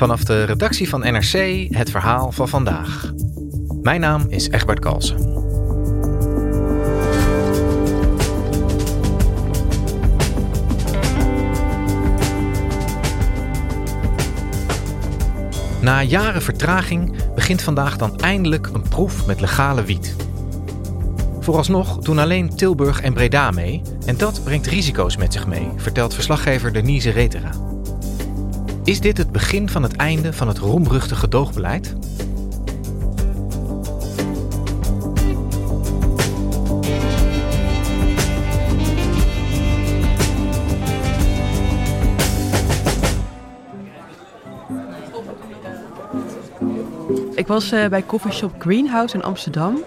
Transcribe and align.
Vanaf 0.00 0.24
de 0.24 0.44
redactie 0.44 0.88
van 0.88 1.00
NRC 1.00 1.66
het 1.74 1.90
verhaal 1.90 2.32
van 2.32 2.48
vandaag. 2.48 3.12
Mijn 3.82 4.00
naam 4.00 4.24
is 4.28 4.48
Egbert 4.48 4.78
Kalsen. 4.78 5.18
Na 15.80 16.02
jaren 16.02 16.42
vertraging 16.42 17.16
begint 17.34 17.62
vandaag 17.62 17.96
dan 17.96 18.16
eindelijk 18.18 18.66
een 18.72 18.88
proef 18.88 19.26
met 19.26 19.40
legale 19.40 19.84
wiet. 19.84 20.16
Vooralsnog 21.40 21.98
doen 21.98 22.18
alleen 22.18 22.56
Tilburg 22.56 23.00
en 23.00 23.12
Breda 23.12 23.50
mee 23.50 23.82
en 24.06 24.16
dat 24.16 24.40
brengt 24.44 24.66
risico's 24.66 25.16
met 25.16 25.32
zich 25.32 25.46
mee, 25.46 25.68
vertelt 25.76 26.14
verslaggever 26.14 26.72
Denise 26.72 27.10
Retera. 27.10 27.50
Is 28.90 29.00
dit 29.00 29.18
het 29.18 29.32
begin 29.32 29.68
van 29.68 29.82
het 29.82 29.96
einde 29.96 30.32
van 30.32 30.48
het 30.48 30.58
roemruchtige 30.58 31.20
gedoogbeleid? 31.20 31.94
Ik 47.34 47.46
was 47.46 47.72
uh, 47.72 47.86
bij 47.86 48.06
coffeeshop 48.06 48.54
Greenhouse 48.58 49.16
in 49.16 49.22
Amsterdam. 49.22 49.82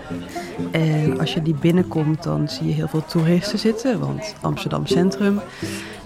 En 0.71 1.19
als 1.19 1.33
je 1.33 1.41
die 1.41 1.55
binnenkomt, 1.55 2.23
dan 2.23 2.49
zie 2.49 2.67
je 2.67 2.73
heel 2.73 2.87
veel 2.87 3.05
toeristen 3.05 3.59
zitten, 3.59 3.99
want 3.99 4.35
Amsterdam 4.41 4.87
Centrum. 4.87 5.39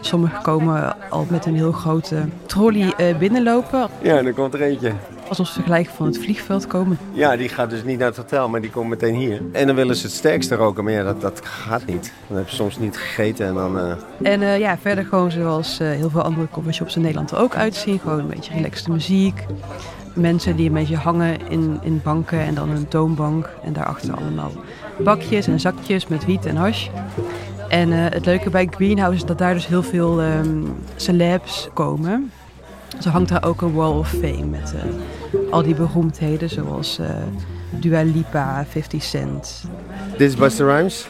Sommigen 0.07 0.41
komen 0.41 0.95
al 1.09 1.25
met 1.29 1.45
een 1.45 1.55
heel 1.55 1.71
grote 1.71 2.25
trolley 2.45 2.93
uh, 2.97 3.17
binnenlopen. 3.17 3.87
Ja, 4.01 4.21
dan 4.21 4.33
komt 4.33 4.53
er 4.53 4.61
eentje. 4.61 4.91
Alsof 5.29 5.47
ze 5.47 5.53
vergelijken 5.53 5.93
van 5.93 6.05
het 6.05 6.17
vliegveld 6.17 6.67
komen. 6.67 6.97
Ja, 7.11 7.35
die 7.35 7.49
gaat 7.49 7.69
dus 7.69 7.83
niet 7.83 7.97
naar 7.97 8.07
het 8.07 8.17
hotel, 8.17 8.49
maar 8.49 8.61
die 8.61 8.69
komt 8.69 8.89
meteen 8.89 9.15
hier. 9.15 9.41
En 9.51 9.67
dan 9.67 9.75
willen 9.75 9.95
ze 9.95 10.05
het 10.05 10.15
sterkste 10.15 10.55
roken, 10.55 10.83
maar 10.83 10.93
ja, 10.93 11.03
dat, 11.03 11.21
dat 11.21 11.41
gaat 11.43 11.85
niet. 11.85 12.13
Dan 12.27 12.37
heb 12.37 12.47
je 12.47 12.55
soms 12.55 12.79
niet 12.79 12.97
gegeten 12.97 13.47
en 13.47 13.53
dan... 13.53 13.77
Uh... 13.77 13.91
En 14.21 14.41
uh, 14.41 14.59
ja, 14.59 14.77
verder 14.77 15.05
gewoon 15.05 15.31
zoals 15.31 15.79
uh, 15.81 15.89
heel 15.89 16.09
veel 16.09 16.21
andere 16.21 16.47
coffeeshops 16.51 16.95
in 16.95 17.01
Nederland 17.01 17.31
er 17.31 17.37
ook 17.37 17.55
uitzien. 17.55 17.99
Gewoon 17.99 18.19
een 18.19 18.27
beetje 18.27 18.53
relaxte 18.53 18.91
muziek. 18.91 19.45
Mensen 20.13 20.55
die 20.55 20.67
een 20.67 20.73
beetje 20.73 20.97
hangen 20.97 21.49
in, 21.49 21.79
in 21.81 22.01
banken 22.03 22.39
en 22.39 22.53
dan 22.53 22.69
een 22.69 22.87
toonbank. 22.87 23.49
En 23.63 23.73
daarachter 23.73 24.15
allemaal 24.15 24.51
bakjes 24.99 25.47
en 25.47 25.59
zakjes 25.59 26.07
met 26.07 26.25
wiet 26.25 26.45
en 26.45 26.55
hash. 26.55 26.87
En 27.69 27.91
uh, 27.91 28.05
het 28.09 28.25
leuke 28.25 28.49
bij 28.49 28.67
Greenhouse 28.71 29.17
is 29.17 29.25
dat 29.25 29.37
daar 29.37 29.53
dus 29.53 29.67
heel 29.67 29.83
veel 29.83 30.21
um, 30.21 30.75
celebs 30.95 31.67
komen. 31.73 32.31
Zo 32.99 33.09
hangt 33.09 33.29
daar 33.29 33.45
ook 33.45 33.61
een 33.61 33.73
Wall 33.73 33.97
of 33.97 34.09
Fame 34.09 34.45
met 34.45 34.73
uh, 34.75 35.51
al 35.51 35.63
die 35.63 35.75
beroemdheden 35.75 36.49
zoals 36.49 36.99
uh, 36.99 37.09
Dua 37.69 38.01
Lipa, 38.01 38.65
50 38.69 39.03
Cent. 39.03 39.63
Dit 40.11 40.29
is 40.29 40.35
Buster 40.35 40.75
Rhymes. 40.75 41.07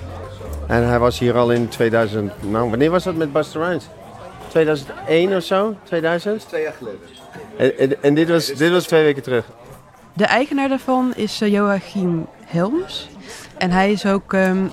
En 0.68 0.88
hij 0.88 1.00
was 1.00 1.20
hier 1.20 1.38
al 1.38 1.52
in 1.52 1.68
2000. 1.68 2.32
Nou, 2.50 2.70
wanneer 2.70 2.92
was 2.92 3.04
dat 3.04 3.16
met 3.16 3.34
Buster 3.34 3.62
Rhymes? 3.62 3.88
2001 4.48 5.36
of 5.36 5.44
zo? 5.44 5.76
2000? 5.84 6.48
Twee 6.48 6.62
jaar 6.62 6.74
geleden. 6.78 7.00
En, 7.58 7.78
en, 7.78 8.04
en 8.04 8.14
dit, 8.14 8.30
was, 8.30 8.46
dit 8.46 8.72
was 8.72 8.86
twee 8.86 9.04
weken 9.04 9.24
terug. 9.24 9.46
De 10.14 10.26
eigenaar 10.26 10.70
daarvan 10.70 11.14
is 11.16 11.38
Joachim 11.38 12.26
Helms. 12.46 13.10
En 13.58 13.72
hij 13.72 13.92
is 13.92 14.06
ook 14.06 14.34
um, 14.34 14.72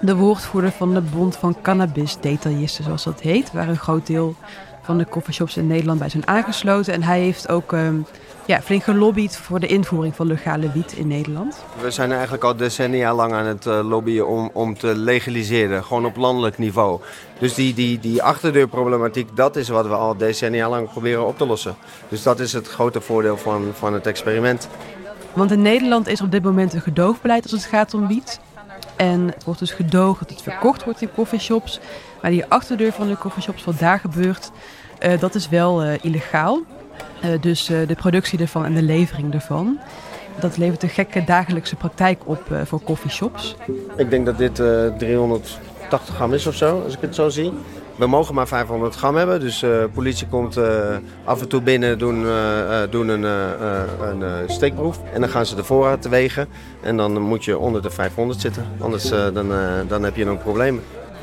de 0.00 0.16
woordvoerder 0.16 0.70
van 0.70 0.94
de 0.94 1.00
Bond 1.00 1.36
van 1.36 1.56
Cannabis-detailisten, 1.62 2.84
zoals 2.84 3.04
dat 3.04 3.20
heet. 3.20 3.52
Waar 3.52 3.68
een 3.68 3.76
groot 3.76 4.06
deel 4.06 4.34
van 4.82 4.98
de 4.98 5.08
coffeeshops 5.08 5.56
in 5.56 5.66
Nederland 5.66 5.98
bij 5.98 6.08
zijn 6.08 6.26
aangesloten. 6.26 6.92
En 6.92 7.02
hij 7.02 7.20
heeft 7.20 7.48
ook 7.48 7.72
um, 7.72 8.06
ja, 8.46 8.60
flink 8.60 8.82
gelobbyd 8.82 9.36
voor 9.36 9.60
de 9.60 9.66
invoering 9.66 10.14
van 10.14 10.26
legale 10.26 10.72
wiet 10.72 10.92
in 10.92 11.06
Nederland. 11.06 11.64
We 11.80 11.90
zijn 11.90 12.12
eigenlijk 12.12 12.44
al 12.44 12.56
decennia 12.56 13.14
lang 13.14 13.32
aan 13.32 13.46
het 13.46 13.66
uh, 13.66 13.88
lobbyen 13.88 14.26
om, 14.26 14.50
om 14.52 14.78
te 14.78 14.96
legaliseren, 14.96 15.84
gewoon 15.84 16.04
op 16.04 16.16
landelijk 16.16 16.58
niveau. 16.58 17.00
Dus 17.38 17.54
die, 17.54 17.74
die, 17.74 17.98
die 17.98 18.22
achterdeurproblematiek, 18.22 19.36
dat 19.36 19.56
is 19.56 19.68
wat 19.68 19.86
we 19.86 19.94
al 19.94 20.16
decennia 20.16 20.68
lang 20.68 20.90
proberen 20.90 21.26
op 21.26 21.38
te 21.38 21.46
lossen. 21.46 21.74
Dus 22.08 22.22
dat 22.22 22.40
is 22.40 22.52
het 22.52 22.68
grote 22.68 23.00
voordeel 23.00 23.36
van, 23.36 23.70
van 23.74 23.94
het 23.94 24.06
experiment. 24.06 24.68
Want 25.32 25.50
in 25.50 25.62
Nederland 25.62 26.08
is 26.08 26.20
op 26.20 26.30
dit 26.30 26.42
moment 26.42 26.74
een 26.74 26.80
gedoogbeleid 26.80 27.42
als 27.42 27.52
het 27.52 27.64
gaat 27.64 27.94
om 27.94 28.06
wiet. 28.06 28.40
En 29.00 29.26
het 29.26 29.44
wordt 29.44 29.60
dus 29.60 29.70
gedoogd 29.70 30.20
dat 30.20 30.30
het 30.30 30.42
verkocht 30.42 30.84
wordt 30.84 31.02
in 31.02 31.12
coffeeshops. 31.14 31.80
Maar 32.22 32.30
die 32.30 32.44
achterdeur 32.44 32.92
van 32.92 33.08
de 33.08 33.16
coffeeshops, 33.16 33.64
wat 33.64 33.78
daar 33.78 33.98
gebeurt, 33.98 34.50
uh, 35.02 35.20
dat 35.20 35.34
is 35.34 35.48
wel 35.48 35.84
uh, 35.84 35.92
illegaal. 36.00 36.60
Uh, 37.24 37.30
dus 37.40 37.64
de 37.64 37.94
productie 37.96 38.38
ervan 38.38 38.64
en 38.64 38.74
de 38.74 38.82
levering 38.82 39.34
ervan. 39.34 39.78
Dat 40.40 40.56
levert 40.56 40.82
een 40.82 40.88
gekke 40.88 41.24
dagelijkse 41.24 41.76
praktijk 41.76 42.22
op 42.24 42.42
voor 42.64 42.82
coffeeshops. 42.82 43.56
Ik 43.96 44.10
denk 44.10 44.26
dat 44.26 44.38
dit 44.38 44.54
380 44.98 46.14
gram 46.14 46.32
is 46.32 46.46
of 46.46 46.54
zo, 46.54 46.82
als 46.82 46.94
ik 46.94 47.00
het 47.00 47.14
zo 47.14 47.28
zie. 47.28 47.52
We 48.00 48.06
mogen 48.06 48.34
maar 48.34 48.48
500 48.48 48.94
gram 48.94 49.16
hebben, 49.16 49.40
dus 49.40 49.58
de 49.58 49.86
uh, 49.88 49.94
politie 49.94 50.26
komt 50.26 50.58
uh, 50.58 50.64
af 51.24 51.40
en 51.40 51.48
toe 51.48 51.62
binnen, 51.62 51.98
doen, 51.98 52.22
uh, 52.22 52.80
doen 52.90 53.08
een, 53.08 53.22
een 53.22 54.48
steekproef. 54.50 55.00
En 55.12 55.20
dan 55.20 55.30
gaan 55.30 55.46
ze 55.46 55.54
de 55.54 55.64
voorraad 55.64 56.08
wegen. 56.08 56.48
En 56.80 56.96
dan 56.96 57.20
moet 57.20 57.44
je 57.44 57.58
onder 57.58 57.82
de 57.82 57.90
500 57.90 58.40
zitten, 58.40 58.64
anders 58.78 59.08
dan, 59.08 59.52
dan 59.88 60.02
heb 60.02 60.16
je 60.16 60.24
een 60.24 60.38
probleem. 60.38 60.80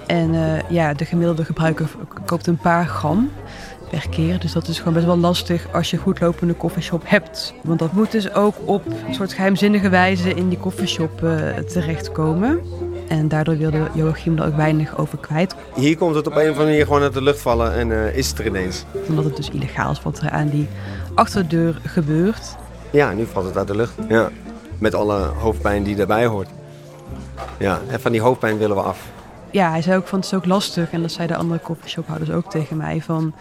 En 0.08 0.62
ja, 0.70 0.94
de 0.94 1.06
gemiddelde 1.06 1.46
gebruiker 1.46 1.90
koopt 2.26 2.48
een 2.48 2.58
paar 2.58 2.86
gram 2.86 3.32
per 3.90 4.10
keer. 4.10 4.40
Dus 4.40 4.52
dat 4.52 4.68
is 4.68 4.78
gewoon 4.78 4.94
best 4.94 5.06
wel 5.06 5.18
lastig 5.18 5.68
als 5.74 5.90
je 5.90 5.98
goed 5.98 6.20
lopende 6.20 6.54
koffieshop 6.54 7.02
hebt. 7.06 7.54
Want 7.64 7.80
dat 7.80 7.92
moet 7.92 8.12
dus 8.12 8.34
ook 8.34 8.56
op 8.66 8.86
een 8.86 9.14
soort 9.14 9.34
geheimzinnige 9.34 9.90
wijze 9.90 10.34
in 10.34 10.50
die 10.50 10.60
koffieshop 10.60 11.26
terechtkomen. 11.68 12.62
En 13.08 13.28
daardoor 13.28 13.58
wilde 13.58 13.88
Joachim 13.94 14.38
er 14.38 14.46
ook 14.46 14.56
weinig 14.56 14.98
over 14.98 15.18
kwijt. 15.18 15.56
Hier 15.76 15.98
komt 15.98 16.16
het 16.16 16.28
op 16.28 16.34
een 16.34 16.42
of 16.42 16.48
andere 16.48 16.66
manier 16.66 16.86
gewoon 16.86 17.02
uit 17.02 17.14
de 17.14 17.22
lucht 17.22 17.42
vallen 17.42 17.74
en 17.74 17.90
uh, 17.90 18.16
is 18.16 18.30
het 18.30 18.40
er 18.40 18.46
ineens. 18.46 18.86
Omdat 19.08 19.24
het 19.24 19.36
dus 19.36 19.50
illegaal 19.50 19.92
is 19.92 20.02
wat 20.02 20.20
er 20.20 20.30
aan 20.30 20.50
die 20.50 20.68
achterdeur 21.14 21.80
gebeurt. 21.86 22.56
Ja, 22.92 23.14
nu 23.14 23.26
valt 23.26 23.46
het 23.46 23.58
uit 23.58 23.68
de 23.68 23.76
lucht. 23.76 23.94
Ja. 24.10 24.30
Met 24.78 24.94
alle 24.94 25.18
hoofdpijn 25.18 25.84
die 25.84 25.96
daarbij 25.96 26.26
hoort. 26.26 26.50
Ja, 27.58 27.80
en 27.88 28.00
van 28.02 28.12
die 28.12 28.22
hoofdpijn 28.22 28.58
willen 28.58 28.76
we 28.76 28.82
af. 28.82 29.00
Ja, 29.52 29.70
hij 29.70 29.82
zei 29.82 29.98
ook 29.98 30.08
van 30.08 30.20
het 30.20 30.28
is 30.28 30.34
ook 30.34 30.46
lastig. 30.46 30.92
En 30.92 31.02
dat 31.02 31.12
zei 31.12 31.28
de 31.28 31.36
andere 31.36 31.62
coffeeshophouders 31.62 32.32
ook 32.32 32.50
tegen 32.50 32.78
mij. 32.78 33.02
Van 33.02 33.34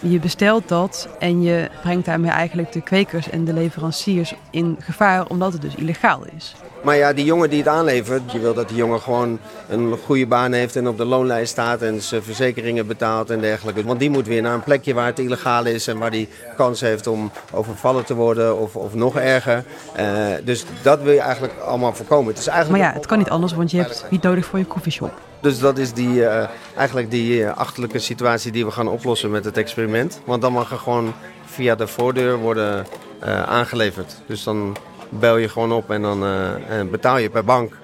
je 0.00 0.18
bestelt 0.18 0.68
dat 0.68 1.08
en 1.18 1.42
je 1.42 1.68
brengt 1.82 2.06
daarmee 2.06 2.30
eigenlijk 2.30 2.72
de 2.72 2.80
kwekers 2.80 3.30
en 3.30 3.44
de 3.44 3.52
leveranciers 3.52 4.34
in 4.50 4.76
gevaar 4.80 5.26
omdat 5.26 5.52
het 5.52 5.62
dus 5.62 5.74
illegaal 5.74 6.24
is. 6.36 6.54
Maar 6.84 6.96
ja, 6.96 7.12
die 7.12 7.24
jongen 7.24 7.50
die 7.50 7.58
het 7.58 7.68
aanlevert, 7.68 8.32
je 8.32 8.38
wil 8.38 8.54
dat 8.54 8.68
die 8.68 8.76
jongen 8.76 9.00
gewoon 9.00 9.38
een 9.68 9.98
goede 10.04 10.26
baan 10.26 10.52
heeft 10.52 10.76
en 10.76 10.88
op 10.88 10.96
de 10.96 11.04
loonlijst 11.04 11.50
staat 11.50 11.82
en 11.82 12.02
zijn 12.02 12.22
verzekeringen 12.22 12.86
betaalt 12.86 13.30
en 13.30 13.40
dergelijke. 13.40 13.84
Want 13.84 13.98
die 13.98 14.10
moet 14.10 14.26
weer 14.26 14.42
naar 14.42 14.54
een 14.54 14.62
plekje 14.62 14.94
waar 14.94 15.06
het 15.06 15.18
illegaal 15.18 15.64
is 15.64 15.86
en 15.86 15.98
waar 15.98 16.10
die 16.10 16.28
kans 16.56 16.80
heeft 16.80 17.06
om 17.06 17.30
overvallen 17.52 18.04
te 18.04 18.14
worden 18.14 18.58
of, 18.58 18.76
of 18.76 18.94
nog 18.94 19.16
erger. 19.16 19.64
Uh, 20.00 20.26
dus 20.44 20.64
dat 20.82 21.02
wil 21.02 21.12
je 21.12 21.20
eigenlijk 21.20 21.54
allemaal 21.60 21.94
voorkomen. 21.94 22.28
Het 22.28 22.38
is 22.38 22.46
eigenlijk 22.46 22.82
maar 22.82 22.90
ja, 22.90 22.96
het 22.96 23.06
kan 23.06 23.18
niet 23.18 23.30
anders, 23.30 23.52
want 23.52 23.70
je 23.70 23.76
hebt 23.76 24.06
niet 24.10 24.22
nodig 24.22 24.44
voor 24.44 24.58
je 24.58 24.64
koffieshop. 24.64 25.12
Dus 25.40 25.58
dat 25.58 25.78
is 25.78 25.92
die, 25.92 26.14
uh, 26.14 26.44
eigenlijk 26.76 27.10
die 27.10 27.38
uh, 27.38 27.56
achterlijke 27.56 27.98
situatie 27.98 28.52
die 28.52 28.64
we 28.64 28.70
gaan 28.70 28.88
oplossen 28.88 29.30
met 29.30 29.44
het 29.44 29.56
experiment. 29.56 30.20
Want 30.24 30.42
dan 30.42 30.52
mag 30.52 30.70
er 30.70 30.78
gewoon 30.78 31.12
via 31.44 31.74
de 31.74 31.86
voordeur 31.86 32.36
worden 32.36 32.86
uh, 33.24 33.42
aangeleverd. 33.42 34.16
Dus 34.26 34.44
dan 34.44 34.76
bel 35.08 35.36
je 35.36 35.48
gewoon 35.48 35.72
op 35.72 35.90
en 35.90 36.02
dan 36.02 36.24
en 36.68 36.90
betaal 36.90 37.18
je 37.18 37.30
per 37.30 37.44
bank. 37.44 37.76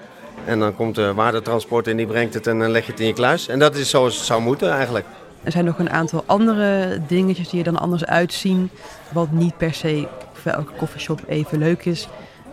En 0.45 0.59
dan 0.59 0.75
komt 0.75 0.95
de 0.95 1.13
waardetransport 1.13 1.87
en 1.87 1.97
die 1.97 2.05
brengt 2.05 2.33
het 2.33 2.47
en 2.47 2.59
dan 2.59 2.71
leg 2.71 2.85
je 2.85 2.91
het 2.91 3.01
in 3.01 3.07
je 3.07 3.13
kluis. 3.13 3.47
En 3.47 3.59
dat 3.59 3.75
is 3.75 3.89
zoals 3.89 4.15
het 4.15 4.25
zou 4.25 4.41
moeten 4.41 4.71
eigenlijk. 4.71 5.05
Er 5.43 5.51
zijn 5.51 5.65
nog 5.65 5.79
een 5.79 5.89
aantal 5.89 6.23
andere 6.25 7.01
dingetjes 7.07 7.49
die 7.49 7.59
er 7.59 7.71
dan 7.71 7.79
anders 7.79 8.05
uitzien. 8.05 8.69
Wat 9.11 9.31
niet 9.31 9.57
per 9.57 9.73
se 9.73 10.07
voor 10.33 10.51
elke 10.51 10.71
koffieshop 10.77 11.19
even 11.27 11.57
leuk 11.57 11.85
is, 11.85 12.07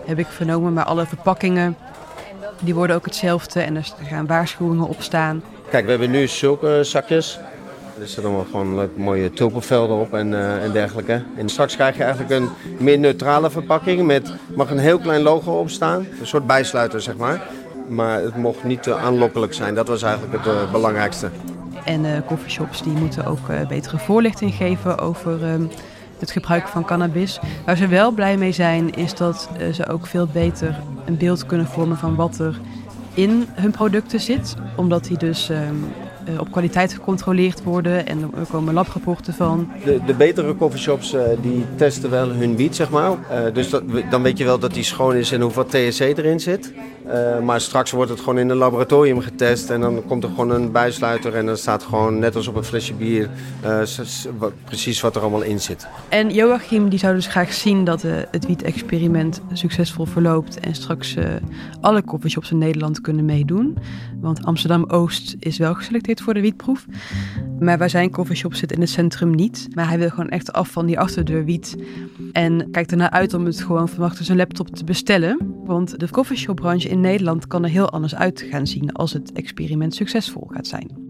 heb 0.04 0.18
ik 0.18 0.26
vernomen. 0.26 0.72
Maar 0.72 0.84
alle 0.84 1.06
verpakkingen, 1.06 1.76
die 2.58 2.74
worden 2.74 2.96
ook 2.96 3.04
hetzelfde. 3.04 3.60
En 3.60 3.76
er 3.76 3.92
gaan 4.04 4.26
waarschuwingen 4.26 4.88
op 4.88 5.02
staan. 5.02 5.42
Kijk, 5.70 5.84
we 5.84 5.90
hebben 5.90 6.10
nu 6.10 6.26
zulke 6.26 6.78
zakjes. 6.82 7.40
Er 8.00 8.06
zitten 8.08 8.24
allemaal 8.24 8.46
gewoon 8.50 8.88
mooie 8.96 9.30
tulpenvelden 9.30 9.96
op 9.96 10.14
en, 10.14 10.32
uh, 10.32 10.64
en 10.64 10.72
dergelijke. 10.72 11.22
En 11.36 11.48
straks 11.48 11.74
krijg 11.74 11.96
je 11.96 12.02
eigenlijk 12.02 12.32
een 12.32 12.48
meer 12.78 12.98
neutrale 12.98 13.50
verpakking. 13.50 14.06
Met 14.06 14.32
mag 14.54 14.70
een 14.70 14.78
heel 14.78 14.98
klein 14.98 15.22
logo 15.22 15.58
op 15.58 15.70
staan. 15.70 16.06
Een 16.20 16.26
soort 16.26 16.46
bijsluiter, 16.46 17.00
zeg 17.00 17.16
maar. 17.16 17.42
Maar 17.88 18.20
het 18.20 18.36
mocht 18.36 18.64
niet 18.64 18.82
te 18.82 18.94
aanlokkelijk 18.94 19.54
zijn. 19.54 19.74
Dat 19.74 19.88
was 19.88 20.02
eigenlijk 20.02 20.32
het 20.32 20.54
uh, 20.54 20.72
belangrijkste. 20.72 21.30
En 21.84 22.04
uh, 22.04 22.12
coffeeshops 22.26 22.82
die 22.82 22.92
moeten 22.92 23.26
ook 23.26 23.68
betere 23.68 23.98
voorlichting 23.98 24.54
geven 24.54 24.98
over 24.98 25.44
ehm, 25.44 25.62
het 26.18 26.30
gebruik 26.30 26.68
van 26.68 26.84
cannabis. 26.84 27.40
Waar 27.66 27.76
ze 27.76 27.86
wel 27.86 28.10
blij 28.10 28.36
mee 28.36 28.52
zijn, 28.52 28.94
is 28.94 29.14
dat 29.14 29.48
ze 29.72 29.88
ook 29.88 30.06
veel 30.06 30.26
beter 30.32 30.80
een 31.04 31.16
beeld 31.16 31.46
kunnen 31.46 31.66
vormen 31.66 31.96
van 31.96 32.14
wat 32.14 32.38
er 32.38 32.60
in 33.14 33.46
hun 33.52 33.70
producten 33.70 34.20
zit. 34.20 34.54
Omdat 34.76 35.04
die 35.04 35.18
dus 35.18 35.50
ehm, 35.50 35.74
uh, 36.28 36.40
op 36.40 36.50
kwaliteit 36.50 36.92
gecontroleerd 36.92 37.62
worden 37.62 38.06
en 38.06 38.22
er 38.22 38.46
komen 38.50 38.74
labrapporten 38.74 39.34
van. 39.34 39.68
De, 39.84 40.00
de 40.06 40.14
betere 40.14 40.56
coffeeshops 40.56 41.14
uh, 41.14 41.22
die 41.42 41.64
testen 41.76 42.10
wel 42.10 42.28
hun 42.28 42.56
wiet, 42.56 42.76
zeg 42.76 42.90
maar. 42.90 43.10
Uh, 43.10 43.54
dus 43.54 43.70
dat, 43.70 43.82
dan 44.10 44.22
weet 44.22 44.38
je 44.38 44.44
wel 44.44 44.58
dat 44.58 44.74
die 44.74 44.82
schoon 44.82 45.14
is 45.14 45.32
en 45.32 45.40
hoeveel 45.40 45.66
THC 45.66 46.00
erin 46.00 46.40
zit. 46.40 46.72
maar 47.42 47.60
straks 47.60 47.90
wordt 47.90 48.10
het 48.10 48.18
gewoon 48.18 48.38
in 48.38 48.48
een 48.48 48.56
laboratorium 48.56 49.20
getest 49.20 49.70
en 49.70 49.80
dan 49.80 50.02
komt 50.06 50.24
er 50.24 50.28
gewoon 50.28 50.50
een 50.50 50.72
bijsluiter 50.72 51.34
en 51.34 51.46
dan 51.46 51.56
staat 51.56 51.82
gewoon 51.82 52.18
net 52.18 52.36
als 52.36 52.46
op 52.46 52.56
een 52.56 52.64
flesje 52.64 52.94
bier 52.94 53.28
precies 54.64 55.00
wat 55.00 55.16
er 55.16 55.22
allemaal 55.22 55.42
in 55.42 55.60
zit. 55.60 55.86
En 56.08 56.30
Joachim 56.30 56.88
die 56.88 56.98
zou 56.98 57.14
dus 57.14 57.26
graag 57.26 57.52
zien 57.52 57.84
dat 57.84 58.02
het 58.30 58.46
wiet-experiment 58.46 59.40
succesvol 59.52 60.04
verloopt 60.04 60.60
en 60.60 60.74
straks 60.74 61.16
alle 61.80 62.04
coffeeshops 62.04 62.50
in 62.50 62.58
Nederland 62.58 63.00
kunnen 63.00 63.24
meedoen. 63.24 63.78
Want 64.20 64.44
Amsterdam-Oost 64.44 65.36
is 65.38 65.58
wel 65.58 65.74
geselecteerd 65.74 66.17
voor 66.20 66.34
de 66.34 66.40
wietproef. 66.40 66.86
Maar 67.58 67.78
waar 67.78 67.90
zijn 67.90 68.10
coffeeshop 68.10 68.54
zit 68.54 68.72
in 68.72 68.80
het 68.80 68.90
centrum 68.90 69.34
niet. 69.34 69.68
Maar 69.74 69.88
hij 69.88 69.98
wil 69.98 70.08
gewoon 70.08 70.28
echt 70.28 70.52
af 70.52 70.68
van 70.70 70.86
die 70.86 70.98
achterdeur 70.98 71.44
wiet. 71.44 71.76
En 72.32 72.70
kijkt 72.70 72.90
ernaar 72.90 73.10
uit 73.10 73.34
om 73.34 73.44
het 73.44 73.60
gewoon 73.60 73.88
van 73.88 74.04
achter 74.04 74.24
zijn 74.24 74.38
laptop 74.38 74.76
te 74.76 74.84
bestellen. 74.84 75.54
Want 75.64 76.00
de 76.00 76.10
coffeeshopbranche 76.10 76.88
in 76.88 77.00
Nederland 77.00 77.46
kan 77.46 77.64
er 77.64 77.70
heel 77.70 77.90
anders 77.90 78.14
uit 78.14 78.46
gaan 78.50 78.66
zien 78.66 78.92
als 78.92 79.12
het 79.12 79.32
experiment 79.32 79.94
succesvol 79.94 80.50
gaat 80.52 80.66
zijn. 80.66 81.06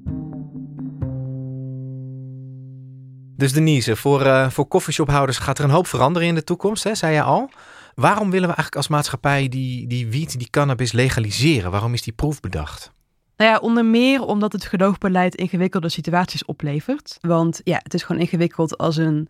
Dus 3.37 3.53
Denise, 3.53 3.97
voor, 3.97 4.23
uh, 4.23 4.51
voor 4.51 4.69
coffeeshophouders 4.69 5.39
gaat 5.39 5.59
er 5.59 5.65
een 5.65 5.71
hoop 5.71 5.87
veranderen 5.87 6.29
in 6.29 6.35
de 6.35 6.45
toekomst, 6.45 6.85
hè, 6.85 6.95
zei 6.95 7.15
je 7.15 7.23
al. 7.23 7.51
Waarom 7.95 8.31
willen 8.31 8.49
we 8.49 8.55
eigenlijk 8.55 8.77
als 8.77 8.89
maatschappij 8.89 9.49
die, 9.49 9.87
die 9.87 10.07
wiet, 10.07 10.39
die 10.39 10.51
cannabis 10.51 10.93
legaliseren? 10.93 11.71
Waarom 11.71 11.93
is 11.93 12.03
die 12.03 12.13
proef 12.13 12.41
bedacht? 12.41 12.93
Nou 13.39 13.51
ja, 13.51 13.59
onder 13.59 13.85
meer 13.85 14.23
omdat 14.23 14.53
het 14.53 14.65
gedoogbeleid 14.65 15.35
ingewikkelde 15.35 15.89
situaties 15.89 16.45
oplevert. 16.45 17.19
Want 17.21 17.61
ja, 17.65 17.81
het 17.83 17.95
is 17.95 18.03
gewoon 18.03 18.21
ingewikkeld 18.21 18.79
als 18.79 18.97
een 18.97 19.29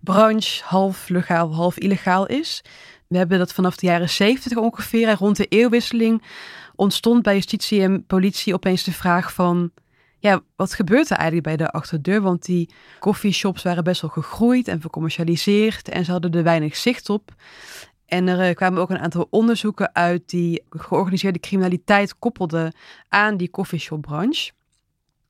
branche 0.00 0.62
half 0.64 1.08
legaal, 1.08 1.54
half 1.54 1.78
illegaal 1.78 2.26
is. 2.26 2.64
We 3.08 3.16
hebben 3.16 3.38
dat 3.38 3.52
vanaf 3.52 3.76
de 3.76 3.86
jaren 3.86 4.08
zeventig 4.08 4.58
ongeveer, 4.58 5.14
rond 5.14 5.36
de 5.36 5.46
eeuwwisseling, 5.46 6.22
ontstond 6.74 7.22
bij 7.22 7.34
justitie 7.34 7.82
en 7.82 8.06
politie 8.06 8.54
opeens 8.54 8.84
de 8.84 8.92
vraag 8.92 9.32
van... 9.32 9.70
Ja, 10.18 10.40
wat 10.56 10.74
gebeurt 10.74 11.10
er 11.10 11.16
eigenlijk 11.16 11.46
bij 11.46 11.56
de 11.56 11.70
achterdeur? 11.72 12.20
Want 12.20 12.44
die 12.44 12.70
coffeeshops 12.98 13.62
waren 13.62 13.84
best 13.84 14.00
wel 14.00 14.10
gegroeid 14.10 14.68
en 14.68 14.80
vercommercialiseerd 14.80 15.88
en 15.88 16.04
ze 16.04 16.10
hadden 16.10 16.32
er 16.32 16.42
weinig 16.42 16.76
zicht 16.76 17.08
op. 17.10 17.34
En 18.14 18.28
er 18.28 18.48
eh, 18.48 18.54
kwamen 18.54 18.80
ook 18.80 18.90
een 18.90 18.98
aantal 18.98 19.26
onderzoeken 19.30 19.94
uit 19.94 20.28
die 20.30 20.62
georganiseerde 20.70 21.38
criminaliteit 21.40 22.18
koppelden 22.18 22.74
aan 23.08 23.36
die 23.36 23.50
coffeeshopbranche. 23.50 24.52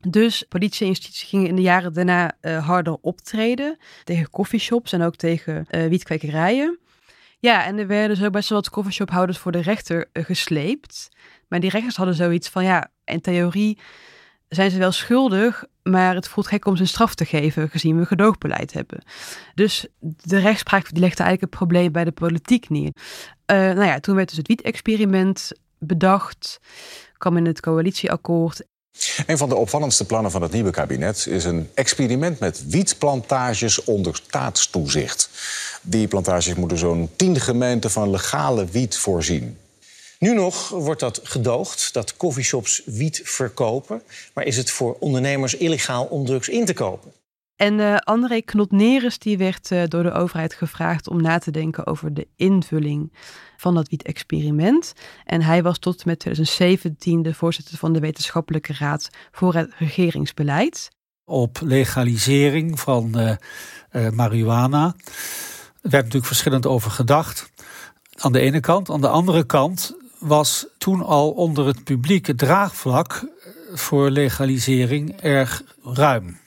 Dus 0.08 0.44
politie 0.48 0.86
en 0.86 0.92
justitie 0.92 1.26
gingen 1.26 1.46
in 1.46 1.56
de 1.56 1.62
jaren 1.62 1.92
daarna 1.92 2.32
uh, 2.40 2.66
harder 2.66 2.96
optreden 3.00 3.78
tegen 4.04 4.30
coffeeshops 4.30 4.92
en 4.92 5.02
ook 5.02 5.16
tegen 5.16 5.66
uh, 5.70 5.86
wietkwekerijen. 5.86 6.78
Ja, 7.38 7.64
en 7.64 7.78
er 7.78 7.86
werden 7.86 8.16
dus 8.16 8.26
ook 8.26 8.32
best 8.32 8.48
wel 8.48 8.58
wat 8.58 8.70
coffeeshophouders 8.70 9.38
voor 9.38 9.52
de 9.52 9.62
rechter 9.62 10.08
gesleept. 10.12 11.08
Maar 11.48 11.60
die 11.60 11.70
rechters 11.70 11.96
hadden 11.96 12.14
zoiets 12.14 12.48
van, 12.48 12.64
ja, 12.64 12.90
in 13.04 13.20
theorie 13.20 13.78
zijn 14.48 14.70
ze 14.70 14.78
wel 14.78 14.92
schuldig, 14.92 15.64
maar 15.82 16.14
het 16.14 16.28
voelt 16.28 16.46
gek 16.46 16.66
om 16.66 16.76
ze 16.76 16.82
een 16.82 16.88
straf 16.88 17.14
te 17.14 17.24
geven, 17.24 17.70
gezien 17.70 17.98
we 17.98 18.06
gedoogbeleid 18.06 18.72
hebben. 18.72 19.04
Dus 19.54 19.86
de 20.00 20.38
rechtspraak 20.38 20.90
die 20.90 21.00
legde 21.00 21.22
eigenlijk 21.22 21.40
het 21.40 21.50
probleem 21.50 21.92
bij 21.92 22.04
de 22.04 22.12
politiek 22.12 22.68
neer. 22.68 22.92
Uh, 22.92 23.56
nou 23.56 23.84
ja, 23.84 24.00
toen 24.00 24.14
werd 24.16 24.28
dus 24.28 24.38
het 24.38 24.48
wiet-experiment 24.48 25.52
bedacht, 25.78 26.60
kwam 27.18 27.36
in 27.36 27.46
het 27.46 27.60
coalitieakkoord. 27.60 28.62
Een 29.26 29.38
van 29.38 29.48
de 29.48 29.54
opvallendste 29.54 30.06
plannen 30.06 30.30
van 30.30 30.42
het 30.42 30.52
nieuwe 30.52 30.70
kabinet 30.70 31.26
is 31.26 31.44
een 31.44 31.70
experiment 31.74 32.38
met 32.38 32.64
wietplantages 32.68 33.84
onder 33.84 34.16
staatstoezicht. 34.16 35.30
Die 35.82 36.08
plantages 36.08 36.54
moeten 36.54 36.78
zo'n 36.78 37.10
tien 37.16 37.40
gemeenten 37.40 37.90
van 37.90 38.10
legale 38.10 38.64
wiet 38.64 38.96
voorzien. 38.96 39.58
Nu 40.18 40.34
nog 40.34 40.68
wordt 40.68 41.00
dat 41.00 41.20
gedoogd, 41.22 41.92
dat 41.92 42.16
coffeeshops 42.16 42.82
wiet 42.84 43.20
verkopen. 43.24 44.02
Maar 44.34 44.44
is 44.44 44.56
het 44.56 44.70
voor 44.70 44.96
ondernemers 45.00 45.54
illegaal 45.54 46.04
om 46.04 46.24
drugs 46.24 46.48
in 46.48 46.64
te 46.64 46.74
kopen? 46.74 47.12
En 47.56 47.78
uh, 47.78 47.96
André 47.96 48.40
Knotneres 48.40 49.18
die 49.18 49.38
werd 49.38 49.70
uh, 49.70 49.82
door 49.88 50.02
de 50.02 50.12
overheid 50.12 50.54
gevraagd 50.54 51.08
om 51.08 51.22
na 51.22 51.38
te 51.38 51.50
denken 51.50 51.86
over 51.86 52.14
de 52.14 52.28
invulling 52.36 53.12
van 53.56 53.74
dat 53.74 53.88
wiet-experiment. 53.88 54.92
En 55.24 55.42
hij 55.42 55.62
was 55.62 55.78
tot 55.78 56.04
met 56.04 56.18
2017 56.18 57.22
de 57.22 57.34
voorzitter 57.34 57.78
van 57.78 57.92
de 57.92 58.00
Wetenschappelijke 58.00 58.74
Raad 58.78 59.08
voor 59.30 59.54
het 59.54 59.72
Regeringsbeleid. 59.78 60.90
Op 61.24 61.58
legalisering 61.62 62.80
van 62.80 63.20
uh, 63.20 64.10
marihuana. 64.10 64.94
Er 65.82 65.90
werd 65.90 66.04
natuurlijk 66.04 66.26
verschillend 66.26 66.66
over 66.66 66.90
gedacht. 66.90 67.50
Aan 68.14 68.32
de 68.32 68.40
ene 68.40 68.60
kant. 68.60 68.90
Aan 68.90 69.00
de 69.00 69.08
andere 69.08 69.44
kant 69.44 69.96
was 70.24 70.66
toen 70.78 71.02
al 71.02 71.30
onder 71.30 71.66
het 71.66 71.84
publiek 71.84 72.26
het 72.26 72.38
draagvlak 72.38 73.32
voor 73.72 74.10
legalisering 74.10 75.20
erg 75.20 75.62
ruim. 75.82 76.38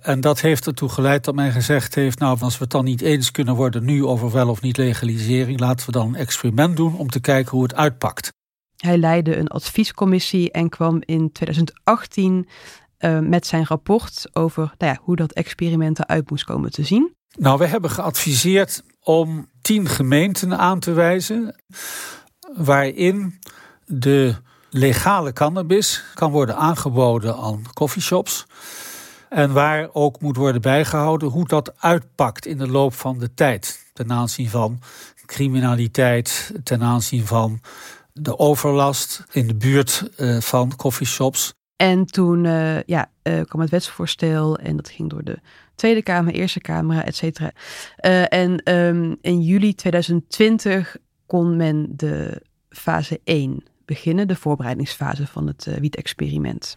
En 0.00 0.20
dat 0.20 0.40
heeft 0.40 0.66
ertoe 0.66 0.88
geleid 0.88 1.24
dat 1.24 1.34
men 1.34 1.52
gezegd 1.52 1.94
heeft: 1.94 2.18
Nou, 2.18 2.40
als 2.40 2.58
we 2.58 2.62
het 2.62 2.72
dan 2.72 2.84
niet 2.84 3.00
eens 3.00 3.30
kunnen 3.30 3.54
worden 3.54 3.84
nu 3.84 4.04
over 4.04 4.32
wel 4.32 4.48
of 4.48 4.60
niet 4.60 4.76
legalisering, 4.76 5.60
laten 5.60 5.86
we 5.86 5.92
dan 5.92 6.06
een 6.06 6.14
experiment 6.14 6.76
doen 6.76 6.96
om 6.96 7.10
te 7.10 7.20
kijken 7.20 7.50
hoe 7.50 7.62
het 7.62 7.74
uitpakt. 7.74 8.32
Hij 8.76 8.98
leidde 8.98 9.36
een 9.36 9.48
adviescommissie 9.48 10.50
en 10.50 10.68
kwam 10.68 11.02
in 11.04 11.32
2018 11.32 12.34
uh, 12.98 13.16
eh, 13.16 13.24
met 13.24 13.46
zijn 13.46 13.66
rapport 13.66 14.28
over 14.32 14.74
nou 14.78 14.92
ja, 14.92 14.98
hoe 15.02 15.16
dat 15.16 15.32
experiment 15.32 15.98
eruit 15.98 16.30
moest 16.30 16.44
komen 16.44 16.70
te 16.70 16.84
zien. 16.84 17.14
Nou, 17.38 17.58
we 17.58 17.66
hebben 17.66 17.90
geadviseerd 17.90 18.82
om 19.00 19.50
tien 19.62 19.88
gemeenten 19.88 20.58
aan 20.58 20.80
te 20.80 20.92
wijzen 20.92 21.54
waarin 22.54 23.40
de 23.84 24.34
legale 24.70 25.32
cannabis 25.32 26.04
kan 26.14 26.30
worden 26.30 26.56
aangeboden 26.56 27.36
aan 27.36 27.62
coffeeshops. 27.74 28.46
En 29.28 29.52
waar 29.52 29.88
ook 29.92 30.20
moet 30.20 30.36
worden 30.36 30.60
bijgehouden 30.60 31.28
hoe 31.28 31.48
dat 31.48 31.74
uitpakt 31.78 32.46
in 32.46 32.58
de 32.58 32.68
loop 32.68 32.94
van 32.94 33.18
de 33.18 33.34
tijd. 33.34 33.84
Ten 33.92 34.12
aanzien 34.12 34.48
van 34.48 34.80
criminaliteit, 35.26 36.52
ten 36.62 36.82
aanzien 36.82 37.26
van 37.26 37.60
de 38.12 38.38
overlast 38.38 39.24
in 39.32 39.46
de 39.46 39.54
buurt 39.54 40.10
uh, 40.16 40.40
van 40.40 40.76
coffeeshops. 40.76 41.54
En 41.76 42.06
toen 42.06 42.44
uh, 42.44 42.82
ja, 42.82 43.10
uh, 43.22 43.40
kwam 43.44 43.60
het 43.60 43.70
wetsvoorstel 43.70 44.58
en 44.58 44.76
dat 44.76 44.88
ging 44.88 45.10
door 45.10 45.24
de 45.24 45.38
Tweede 45.74 46.02
Kamer, 46.02 46.34
Eerste 46.34 46.60
Kamer, 46.60 47.04
et 47.04 47.16
cetera. 47.16 47.52
en 48.28 48.72
um, 48.72 49.16
in 49.20 49.40
juli 49.40 49.74
2020 49.74 50.96
kon 51.26 51.56
men 51.56 51.86
de 51.96 52.42
fase 52.68 53.20
1 53.24 53.62
beginnen, 53.84 54.28
de 54.28 54.36
voorbereidingsfase 54.36 55.26
van 55.26 55.46
het 55.46 55.66
uh, 55.68 55.74
wiet-experiment. 55.74 56.76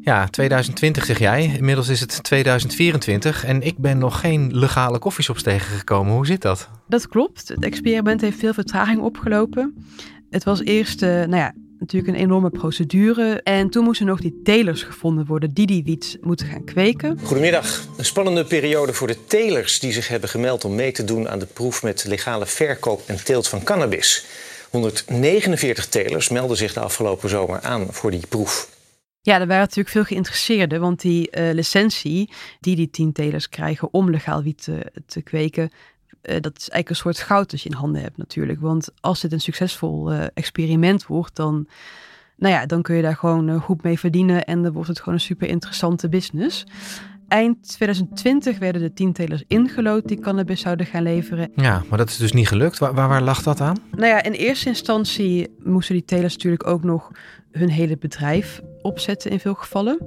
Ja, 0.00 0.26
2020 0.26 1.04
zeg 1.04 1.18
jij. 1.18 1.44
Inmiddels 1.56 1.88
is 1.88 2.00
het 2.00 2.22
2024 2.22 3.44
en 3.44 3.62
ik 3.62 3.78
ben 3.78 3.98
nog 3.98 4.20
geen 4.20 4.56
legale 4.56 4.98
koffieshops 4.98 5.42
tegengekomen. 5.42 6.12
Hoe 6.12 6.26
zit 6.26 6.42
dat? 6.42 6.70
Dat 6.88 7.08
klopt. 7.08 7.48
Het 7.48 7.64
experiment 7.64 8.20
heeft 8.20 8.38
veel 8.38 8.54
vertraging 8.54 9.00
opgelopen. 9.00 9.74
Het 10.30 10.44
was 10.44 10.60
eerst, 10.60 11.02
uh, 11.02 11.08
nou 11.10 11.36
ja, 11.36 11.54
natuurlijk 11.80 12.12
een 12.12 12.22
enorme 12.22 12.50
procedure. 12.50 13.40
En 13.42 13.70
toen 13.70 13.84
moesten 13.84 14.06
nog 14.06 14.20
die 14.20 14.40
telers 14.44 14.82
gevonden 14.82 15.26
worden 15.26 15.52
die 15.52 15.66
die 15.66 15.84
wiet 15.84 16.18
moeten 16.20 16.46
gaan 16.46 16.64
kweken. 16.64 17.18
Goedemiddag. 17.22 17.86
Een 17.96 18.04
spannende 18.04 18.44
periode 18.44 18.92
voor 18.92 19.06
de 19.06 19.24
telers 19.26 19.78
die 19.78 19.92
zich 19.92 20.08
hebben 20.08 20.28
gemeld 20.28 20.64
om 20.64 20.74
mee 20.74 20.92
te 20.92 21.04
doen 21.04 21.28
aan 21.28 21.38
de 21.38 21.46
proef 21.46 21.82
met 21.82 22.04
legale 22.04 22.46
verkoop 22.46 23.02
en 23.06 23.24
teelt 23.24 23.48
van 23.48 23.62
cannabis. 23.62 24.24
149 24.70 25.88
telers 25.88 26.28
melden 26.28 26.56
zich 26.56 26.72
de 26.72 26.80
afgelopen 26.80 27.28
zomer 27.28 27.60
aan 27.60 27.86
voor 27.90 28.10
die 28.10 28.26
proef. 28.28 28.78
Ja, 29.22 29.40
er 29.40 29.46
waren 29.46 29.62
natuurlijk 29.62 29.88
veel 29.88 30.04
geïnteresseerden, 30.04 30.80
want 30.80 31.00
die 31.00 31.28
uh, 31.30 31.52
licentie 31.52 32.32
die 32.60 32.76
die 32.76 32.90
tien 32.90 33.12
telers 33.12 33.48
krijgen 33.48 33.92
om 33.92 34.10
legaal 34.10 34.42
wiet 34.42 34.62
te, 34.62 34.92
te 35.06 35.22
kweken, 35.22 35.70
dat 36.22 36.56
is 36.56 36.68
eigenlijk 36.68 36.88
een 36.88 36.96
soort 36.96 37.18
goud 37.18 37.50
dat 37.50 37.60
je 37.62 37.68
in 37.68 37.74
handen 37.74 38.02
hebt 38.02 38.16
natuurlijk. 38.16 38.60
Want 38.60 38.88
als 39.00 39.20
dit 39.20 39.32
een 39.32 39.40
succesvol 39.40 40.12
uh, 40.12 40.24
experiment 40.34 41.06
wordt, 41.06 41.36
dan, 41.36 41.68
nou 42.36 42.54
ja, 42.54 42.66
dan 42.66 42.82
kun 42.82 42.96
je 42.96 43.02
daar 43.02 43.16
gewoon 43.16 43.60
goed 43.60 43.82
mee 43.82 43.98
verdienen 43.98 44.44
en 44.44 44.62
dan 44.62 44.72
wordt 44.72 44.88
het 44.88 44.98
gewoon 44.98 45.14
een 45.14 45.20
super 45.20 45.48
interessante 45.48 46.08
business. 46.08 46.66
Eind 47.28 47.68
2020 47.68 48.58
werden 48.58 48.82
de 48.82 48.92
tientelers 48.92 49.42
ingelood 49.46 50.08
die 50.08 50.20
cannabis 50.20 50.60
zouden 50.60 50.86
gaan 50.86 51.02
leveren. 51.02 51.50
Ja, 51.54 51.82
maar 51.88 51.98
dat 51.98 52.08
is 52.08 52.16
dus 52.16 52.32
niet 52.32 52.48
gelukt. 52.48 52.78
Waar, 52.78 52.94
waar, 52.94 53.08
waar 53.08 53.22
lag 53.22 53.42
dat 53.42 53.60
aan? 53.60 53.76
Nou 53.90 54.06
ja, 54.06 54.22
in 54.22 54.32
eerste 54.32 54.68
instantie 54.68 55.56
moesten 55.58 55.94
die 55.94 56.04
telers 56.04 56.32
natuurlijk 56.32 56.66
ook 56.66 56.82
nog 56.82 57.10
hun 57.50 57.70
hele 57.70 57.96
bedrijf 57.96 58.60
opzetten 58.82 59.30
in 59.30 59.40
veel 59.40 59.54
gevallen. 59.54 59.98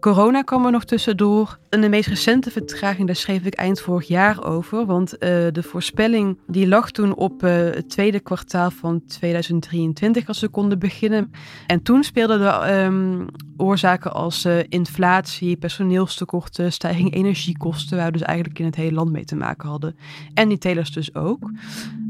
Corona 0.00 0.42
kwam 0.42 0.64
er 0.64 0.70
nog 0.70 0.84
tussendoor. 0.84 1.58
En 1.68 1.80
de 1.80 1.88
meest 1.88 2.08
recente 2.08 2.50
vertraging, 2.50 3.06
daar 3.06 3.16
schreef 3.16 3.44
ik 3.44 3.54
eind 3.54 3.80
vorig 3.80 4.08
jaar 4.08 4.44
over. 4.44 4.86
Want 4.86 5.12
uh, 5.12 5.18
de 5.52 5.62
voorspelling 5.62 6.38
die 6.46 6.68
lag 6.68 6.90
toen 6.90 7.14
op 7.14 7.42
uh, 7.42 7.50
het 7.50 7.90
tweede 7.90 8.20
kwartaal 8.20 8.70
van 8.70 9.02
2023 9.06 10.28
als 10.28 10.38
ze 10.38 10.48
konden 10.48 10.78
beginnen. 10.78 11.30
En 11.66 11.82
toen 11.82 12.04
speelden 12.04 12.38
de 12.38 12.72
um, 12.72 13.26
oorzaken 13.56 14.12
als 14.12 14.44
uh, 14.44 14.58
inflatie, 14.68 15.56
personeelstekorten, 15.56 16.72
stijging 16.72 17.14
energiekosten, 17.14 17.96
waar 17.96 18.06
we 18.06 18.12
dus 18.12 18.22
eigenlijk 18.22 18.58
in 18.58 18.64
het 18.64 18.76
hele 18.76 18.94
land 18.94 19.10
mee 19.10 19.24
te 19.24 19.36
maken 19.36 19.68
hadden. 19.68 19.96
En 20.34 20.48
die 20.48 20.58
telers 20.58 20.92
dus 20.92 21.14
ook. 21.14 21.50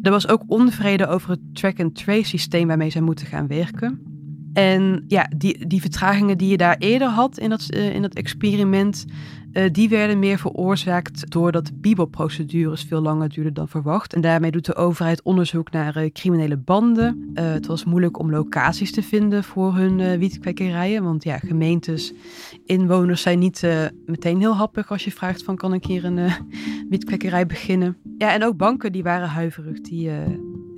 Er 0.02 0.10
was 0.10 0.28
ook 0.28 0.42
onvrede 0.46 1.06
over 1.06 1.30
het 1.30 1.40
track-and-trace 1.52 2.28
systeem 2.28 2.66
waarmee 2.66 2.90
zij 2.90 3.00
moeten 3.00 3.26
gaan 3.26 3.46
werken. 3.46 4.19
En 4.52 5.04
ja, 5.08 5.30
die, 5.36 5.66
die 5.66 5.80
vertragingen 5.80 6.38
die 6.38 6.48
je 6.48 6.56
daar 6.56 6.76
eerder 6.78 7.08
had 7.08 7.38
in 7.38 7.50
dat, 7.50 7.66
uh, 7.70 7.94
in 7.94 8.08
experiment, 8.08 9.06
uh, 9.52 9.64
die 9.72 9.88
werden 9.88 10.18
meer 10.18 10.38
veroorzaakt 10.38 11.30
doordat 11.30 11.80
Bibel-procedures 11.80 12.82
veel 12.82 13.00
langer 13.00 13.28
duurden 13.28 13.54
dan 13.54 13.68
verwacht. 13.68 14.14
En 14.14 14.20
daarmee 14.20 14.50
doet 14.50 14.64
de 14.64 14.74
overheid 14.74 15.22
onderzoek 15.22 15.70
naar 15.70 16.02
uh, 16.02 16.10
criminele 16.12 16.56
banden. 16.56 17.30
het 17.34 17.66
was 17.66 17.84
moeilijk 17.84 18.18
om 18.18 18.30
locaties 18.30 18.92
te 18.92 19.02
vinden 19.02 19.44
voor 19.44 19.74
hun 19.74 20.18
wietkwekerijen, 20.18 21.02
want 21.02 21.24
ja, 21.24 21.38
gemeentes, 21.38 22.12
inwoners 22.64 23.22
zijn 23.22 23.38
niet 23.38 23.66
meteen 24.06 24.38
heel 24.38 24.56
happig 24.56 24.90
als 24.90 25.04
je 25.04 25.12
vraagt 25.12 25.42
van 25.42 25.56
kan 25.56 25.74
ik 25.74 25.84
hier 25.84 26.04
een 26.04 26.30
wietkwekerij 26.88 27.46
beginnen. 27.46 27.96
Ja, 28.18 28.32
en 28.32 28.44
ook 28.44 28.56
banken 28.56 28.92
die 28.92 29.02
waren 29.02 29.28
huiverig, 29.28 29.80
die 29.80 30.10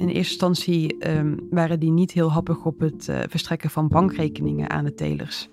in 0.03 0.09
eerste 0.09 0.33
instantie 0.33 0.97
um, 1.09 1.47
waren 1.51 1.81
die 1.81 1.91
niet 1.91 2.13
heel 2.13 2.33
happig 2.33 2.65
op 2.65 2.81
het 2.81 3.07
uh, 3.11 3.19
verstrekken 3.29 3.71
van 3.71 3.89
bankrekeningen 3.89 4.71
aan 4.71 4.85
de 4.85 4.95
telers. 4.95 5.49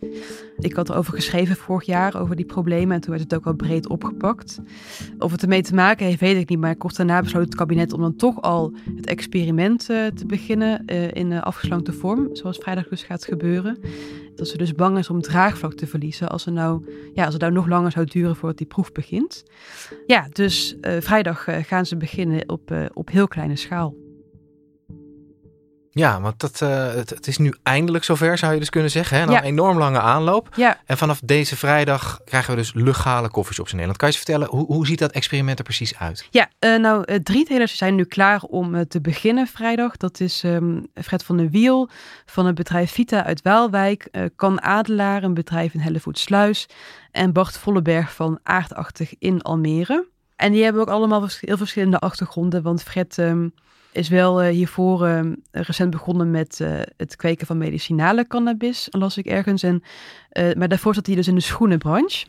Ik 0.57 0.73
had 0.73 0.89
erover 0.89 1.13
geschreven 1.13 1.55
vorig 1.55 1.85
jaar, 1.85 2.21
over 2.21 2.35
die 2.35 2.45
problemen, 2.45 2.95
en 2.95 3.01
toen 3.01 3.09
werd 3.09 3.23
het 3.23 3.35
ook 3.35 3.43
wel 3.43 3.53
breed 3.53 3.87
opgepakt. 3.87 4.59
Of 5.17 5.31
het 5.31 5.41
ermee 5.41 5.61
te 5.61 5.73
maken 5.73 6.05
heeft, 6.05 6.19
weet 6.19 6.37
ik 6.37 6.49
niet, 6.49 6.59
maar 6.59 6.75
kort 6.75 6.95
daarna 6.95 7.21
besloot 7.21 7.45
het 7.45 7.55
kabinet 7.55 7.93
om 7.93 8.01
dan 8.01 8.15
toch 8.15 8.41
al 8.41 8.73
het 8.95 9.05
experiment 9.05 9.89
uh, 9.89 10.05
te 10.05 10.25
beginnen 10.25 10.83
uh, 10.85 11.11
in 11.11 11.41
afgeslankte 11.41 11.93
vorm, 11.93 12.29
zoals 12.35 12.57
vrijdag 12.57 12.87
dus 12.87 13.03
gaat 13.03 13.25
gebeuren. 13.25 13.77
Dat 14.35 14.47
ze 14.47 14.57
dus 14.57 14.73
bang 14.73 14.97
is 14.97 15.09
om 15.09 15.21
draagvlak 15.21 15.73
te 15.73 15.87
verliezen 15.87 16.29
als, 16.29 16.45
nou, 16.45 16.83
ja, 17.13 17.23
als 17.23 17.33
het 17.33 17.41
nou 17.41 17.53
nog 17.53 17.67
langer 17.67 17.91
zou 17.91 18.05
duren 18.05 18.35
voordat 18.35 18.57
die 18.57 18.67
proef 18.67 18.91
begint. 18.91 19.43
Ja, 20.07 20.27
dus 20.31 20.77
vrijdag 20.81 21.47
gaan 21.67 21.85
ze 21.85 21.97
beginnen 21.97 22.49
op, 22.49 22.89
op 22.93 23.09
heel 23.09 23.27
kleine 23.27 23.55
schaal. 23.55 23.95
Ja, 25.91 26.21
want 26.21 26.39
dat, 26.39 26.61
uh, 26.63 26.93
het, 26.93 27.09
het, 27.09 27.27
is 27.27 27.37
nu 27.37 27.53
eindelijk 27.63 28.03
zover, 28.03 28.37
zou 28.37 28.53
je 28.53 28.59
dus 28.59 28.69
kunnen 28.69 28.91
zeggen. 28.91 29.17
Hè? 29.17 29.23
een 29.23 29.43
enorm 29.43 29.77
lange 29.77 29.99
aanloop. 29.99 30.49
Ja. 30.55 30.77
En 30.85 30.97
vanaf 30.97 31.19
deze 31.23 31.55
vrijdag 31.55 32.19
krijgen 32.25 32.51
we 32.51 32.57
dus 32.57 32.73
legale 32.73 33.29
koffieshops 33.29 33.71
in 33.71 33.77
Nederland. 33.77 33.99
Kan 33.99 34.09
je 34.09 34.15
eens 34.15 34.25
vertellen, 34.25 34.49
hoe, 34.49 34.65
hoe 34.65 34.87
ziet 34.87 34.99
dat 34.99 35.11
experiment 35.11 35.57
er 35.57 35.63
precies 35.63 35.97
uit? 35.97 36.27
Ja, 36.29 36.49
uh, 36.59 36.79
nou, 36.79 37.03
uh, 37.05 37.15
drie 37.15 37.45
telers 37.45 37.77
zijn 37.77 37.95
nu 37.95 38.03
klaar 38.03 38.41
om 38.41 38.87
te 38.87 39.01
beginnen 39.01 39.47
vrijdag. 39.47 39.97
Dat 39.97 40.19
is 40.19 40.43
um, 40.43 40.87
Fred 40.93 41.23
van 41.23 41.37
der 41.37 41.49
Wiel 41.49 41.89
van 42.25 42.45
het 42.45 42.55
bedrijf 42.55 42.91
Vita 42.91 43.23
uit 43.23 43.41
Waalwijk. 43.41 44.29
Kan 44.35 44.61
Adelaar, 44.61 45.23
een 45.23 45.33
bedrijf 45.33 45.73
in 45.73 45.79
Hellevoetsluis. 45.79 46.67
En 47.11 47.33
Bart 47.33 47.57
Volleberg 47.57 48.13
van 48.13 48.39
Aardachtig 48.43 49.13
in 49.19 49.41
Almere. 49.41 50.07
En 50.35 50.51
die 50.51 50.63
hebben 50.63 50.81
ook 50.81 50.89
allemaal 50.89 51.27
heel 51.39 51.57
verschillende 51.57 51.99
achtergronden. 51.99 52.61
Want 52.61 52.83
Fred... 52.83 53.17
Um, 53.17 53.53
is 53.91 54.09
wel 54.09 54.43
uh, 54.43 54.49
hiervoor 54.49 55.07
uh, 55.07 55.31
recent 55.51 55.89
begonnen 55.89 56.31
met 56.31 56.59
uh, 56.61 56.79
het 56.97 57.15
kweken 57.15 57.47
van 57.47 57.57
medicinale 57.57 58.27
cannabis, 58.27 58.87
las 58.91 59.17
ik 59.17 59.25
ergens. 59.25 59.63
En, 59.63 59.83
maar 60.57 60.67
daarvoor 60.67 60.93
zat 60.93 61.05
hij 61.05 61.15
dus 61.15 61.27
in 61.27 61.35
de 61.35 61.41
schoenenbranche. 61.41 62.25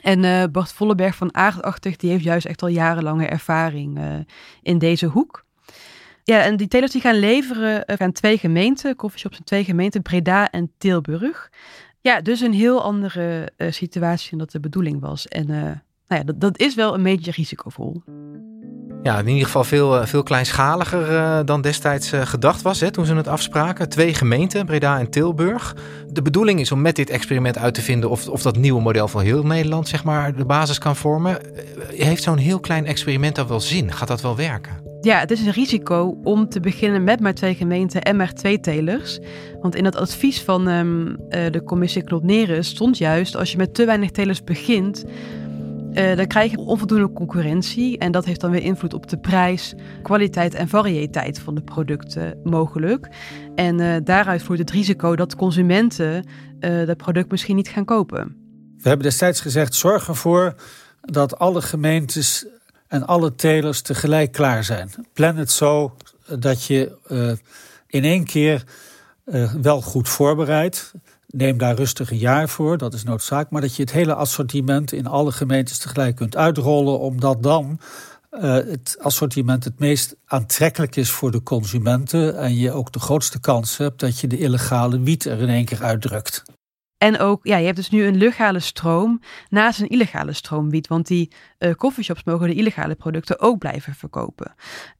En 0.00 0.52
Bart 0.52 0.72
Volleberg 0.72 1.14
van 1.14 1.34
Aardachtig, 1.34 1.96
die 1.96 2.10
heeft 2.10 2.24
juist 2.24 2.46
echt 2.46 2.62
al 2.62 2.68
jarenlange 2.68 3.26
ervaring 3.26 4.00
in 4.62 4.78
deze 4.78 5.06
hoek. 5.06 5.44
Ja, 6.24 6.42
en 6.42 6.56
die 6.56 6.68
telers 6.68 6.92
die 6.92 7.00
gaan 7.00 7.18
leveren 7.18 8.00
aan 8.00 8.12
twee 8.12 8.38
gemeenten, 8.38 8.96
coffeeshops 8.96 9.38
in 9.38 9.44
twee 9.44 9.64
gemeenten, 9.64 10.02
Breda 10.02 10.50
en 10.50 10.72
Tilburg. 10.78 11.50
Ja, 12.00 12.20
dus 12.20 12.40
een 12.40 12.52
heel 12.52 12.82
andere 12.82 13.52
situatie 13.58 14.30
dan 14.30 14.38
dat 14.38 14.50
de 14.50 14.60
bedoeling 14.60 15.00
was. 15.00 15.28
En 15.28 15.46
nou 15.46 15.80
ja, 16.06 16.22
dat, 16.22 16.40
dat 16.40 16.58
is 16.58 16.74
wel 16.74 16.94
een 16.94 17.02
beetje 17.02 17.30
risicovol. 17.30 18.02
Ja, 19.02 19.18
in 19.18 19.28
ieder 19.28 19.44
geval 19.44 19.64
veel, 19.64 20.00
eh, 20.00 20.06
veel 20.06 20.22
kleinschaliger 20.22 21.10
uh, 21.10 21.38
dan 21.44 21.60
destijds 21.60 22.12
uh, 22.12 22.20
gedacht 22.20 22.62
was 22.62 22.80
hè, 22.80 22.90
toen 22.90 23.06
ze 23.06 23.14
het 23.14 23.28
afspraken. 23.28 23.88
Twee 23.88 24.14
gemeenten, 24.14 24.66
Breda 24.66 24.98
en 24.98 25.10
Tilburg. 25.10 25.76
De 26.08 26.22
bedoeling 26.22 26.60
is 26.60 26.72
om 26.72 26.80
met 26.80 26.96
dit 26.96 27.10
experiment 27.10 27.58
uit 27.58 27.74
te 27.74 27.82
vinden 27.82 28.10
of, 28.10 28.28
of 28.28 28.42
dat 28.42 28.56
nieuwe 28.56 28.80
model 28.80 29.08
voor 29.08 29.22
heel 29.22 29.42
Nederland 29.42 29.88
zeg 29.88 30.04
maar, 30.04 30.34
de 30.34 30.44
basis 30.44 30.78
kan 30.78 30.96
vormen. 30.96 31.38
Heeft 31.88 32.22
zo'n 32.22 32.36
heel 32.36 32.60
klein 32.60 32.86
experiment 32.86 33.34
dan 33.34 33.48
wel 33.48 33.60
zin? 33.60 33.92
Gaat 33.92 34.08
dat 34.08 34.20
wel 34.20 34.36
werken? 34.36 34.80
Ja, 35.00 35.18
het 35.18 35.30
is 35.30 35.40
een 35.40 35.52
risico 35.52 36.18
om 36.22 36.48
te 36.48 36.60
beginnen 36.60 37.04
met 37.04 37.20
maar 37.20 37.34
twee 37.34 37.54
gemeenten 37.54 38.02
en 38.02 38.16
maar 38.16 38.32
twee 38.34 38.60
telers. 38.60 39.18
Want 39.60 39.76
in 39.76 39.84
het 39.84 39.96
advies 39.96 40.42
van 40.42 40.68
um, 40.68 41.16
de 41.28 41.62
commissie 41.64 42.02
Klotneren 42.02 42.64
stond 42.64 42.98
juist... 42.98 43.36
als 43.36 43.50
je 43.52 43.56
met 43.56 43.74
te 43.74 43.84
weinig 43.84 44.10
telers 44.10 44.44
begint 44.44 45.04
uh, 45.92 46.16
dan 46.16 46.26
krijg 46.26 46.50
je 46.50 46.58
onvoldoende 46.58 47.12
concurrentie 47.12 47.98
en 47.98 48.12
dat 48.12 48.24
heeft 48.24 48.40
dan 48.40 48.50
weer 48.50 48.62
invloed 48.62 48.94
op 48.94 49.08
de 49.08 49.18
prijs, 49.18 49.74
kwaliteit 50.02 50.54
en 50.54 50.68
variëteit 50.68 51.38
van 51.38 51.54
de 51.54 51.62
producten 51.62 52.40
mogelijk. 52.44 53.08
En 53.54 53.78
uh, 53.78 53.96
daaruit 54.04 54.42
vloeit 54.42 54.60
het 54.60 54.70
risico 54.70 55.16
dat 55.16 55.36
consumenten 55.36 56.26
uh, 56.60 56.86
dat 56.86 56.96
product 56.96 57.30
misschien 57.30 57.56
niet 57.56 57.68
gaan 57.68 57.84
kopen. 57.84 58.36
We 58.76 58.88
hebben 58.88 59.06
destijds 59.06 59.40
gezegd: 59.40 59.74
zorg 59.74 60.08
ervoor 60.08 60.54
dat 61.00 61.38
alle 61.38 61.62
gemeentes 61.62 62.46
en 62.88 63.06
alle 63.06 63.34
telers 63.34 63.80
tegelijk 63.80 64.32
klaar 64.32 64.64
zijn. 64.64 64.90
Plan 65.12 65.36
het 65.36 65.50
zo 65.50 65.94
dat 66.38 66.64
je 66.64 66.92
in 67.86 68.04
één 68.04 68.24
keer 68.24 68.64
wel 69.62 69.82
goed 69.82 70.08
voorbereidt 70.08 70.92
Neem 71.32 71.58
daar 71.58 71.74
rustig 71.74 72.10
een 72.10 72.18
jaar 72.18 72.48
voor, 72.48 72.78
dat 72.78 72.94
is 72.94 73.04
noodzaak. 73.04 73.50
Maar 73.50 73.60
dat 73.60 73.76
je 73.76 73.82
het 73.82 73.92
hele 73.92 74.14
assortiment 74.14 74.92
in 74.92 75.06
alle 75.06 75.32
gemeentes 75.32 75.78
tegelijk 75.78 76.16
kunt 76.16 76.36
uitrollen, 76.36 76.98
omdat 76.98 77.42
dan 77.42 77.80
uh, 78.32 78.40
het 78.52 78.96
assortiment 79.00 79.64
het 79.64 79.78
meest 79.78 80.16
aantrekkelijk 80.26 80.96
is 80.96 81.10
voor 81.10 81.30
de 81.30 81.42
consumenten. 81.42 82.38
En 82.38 82.56
je 82.56 82.72
ook 82.72 82.92
de 82.92 83.00
grootste 83.00 83.40
kans 83.40 83.76
hebt 83.76 84.00
dat 84.00 84.18
je 84.18 84.26
de 84.26 84.38
illegale 84.38 85.00
wiet 85.00 85.24
er 85.24 85.40
in 85.40 85.48
één 85.48 85.64
keer 85.64 85.82
uitdrukt. 85.82 86.42
En 87.02 87.18
ook, 87.18 87.46
ja, 87.46 87.56
je 87.56 87.64
hebt 87.64 87.76
dus 87.76 87.90
nu 87.90 88.04
een 88.04 88.16
legale 88.16 88.60
stroom 88.60 89.20
naast 89.48 89.80
een 89.80 89.88
illegale 89.88 90.32
stroom 90.32 90.70
wiet. 90.70 90.88
Want 90.88 91.06
die 91.06 91.32
uh, 91.58 91.72
coffeeshops 91.72 92.24
mogen 92.24 92.48
de 92.48 92.54
illegale 92.54 92.94
producten 92.94 93.40
ook 93.40 93.58
blijven 93.58 93.94
verkopen. 93.94 94.54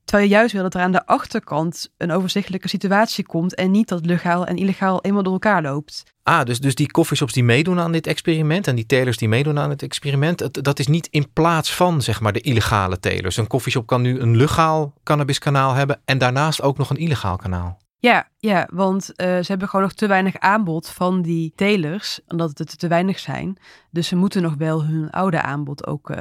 Terwijl 0.04 0.28
je 0.28 0.34
juist 0.34 0.52
wil 0.52 0.62
dat 0.62 0.74
er 0.74 0.80
aan 0.80 0.92
de 0.92 1.06
achterkant 1.06 1.92
een 1.96 2.10
overzichtelijke 2.10 2.68
situatie 2.68 3.26
komt. 3.26 3.54
En 3.54 3.70
niet 3.70 3.88
dat 3.88 4.06
legaal 4.06 4.46
en 4.46 4.56
illegaal 4.56 5.02
eenmaal 5.02 5.22
door 5.22 5.32
elkaar 5.32 5.62
loopt. 5.62 6.02
Ah, 6.22 6.44
dus, 6.44 6.60
dus 6.60 6.74
die 6.74 6.90
coffeeshops 6.90 7.32
die 7.32 7.44
meedoen 7.44 7.80
aan 7.80 7.92
dit 7.92 8.06
experiment 8.06 8.66
en 8.66 8.74
die 8.74 8.86
telers 8.86 9.16
die 9.16 9.28
meedoen 9.28 9.58
aan 9.58 9.70
het 9.70 9.82
experiment, 9.82 10.64
dat 10.64 10.78
is 10.78 10.86
niet 10.86 11.06
in 11.06 11.32
plaats 11.32 11.74
van 11.74 12.02
zeg 12.02 12.20
maar 12.20 12.32
de 12.32 12.40
illegale 12.40 13.00
telers. 13.00 13.36
Een 13.36 13.46
coffeeshop 13.46 13.86
kan 13.86 14.02
nu 14.02 14.20
een 14.20 14.36
legaal 14.36 14.94
cannabiskanaal 15.02 15.74
hebben 15.74 16.00
en 16.04 16.18
daarnaast 16.18 16.62
ook 16.62 16.78
nog 16.78 16.90
een 16.90 16.96
illegaal 16.96 17.36
kanaal. 17.36 17.80
Ja, 18.02 18.28
ja 18.38 18.68
want 18.72 19.02
uh, 19.02 19.26
ze 19.26 19.44
hebben 19.46 19.68
gewoon 19.68 19.84
nog 19.84 19.94
te 19.94 20.06
weinig 20.06 20.38
aanbod 20.38 20.88
van 20.88 21.22
die 21.22 21.52
telers, 21.56 22.20
omdat 22.28 22.58
het 22.58 22.78
te 22.78 22.88
weinig 22.88 23.18
zijn. 23.18 23.56
Dus 23.90 24.08
ze 24.08 24.16
moeten 24.16 24.42
nog 24.42 24.54
wel 24.54 24.84
hun 24.84 25.10
oude 25.10 25.42
aanbod 25.42 25.86
ook 25.86 26.10
uh, 26.10 26.16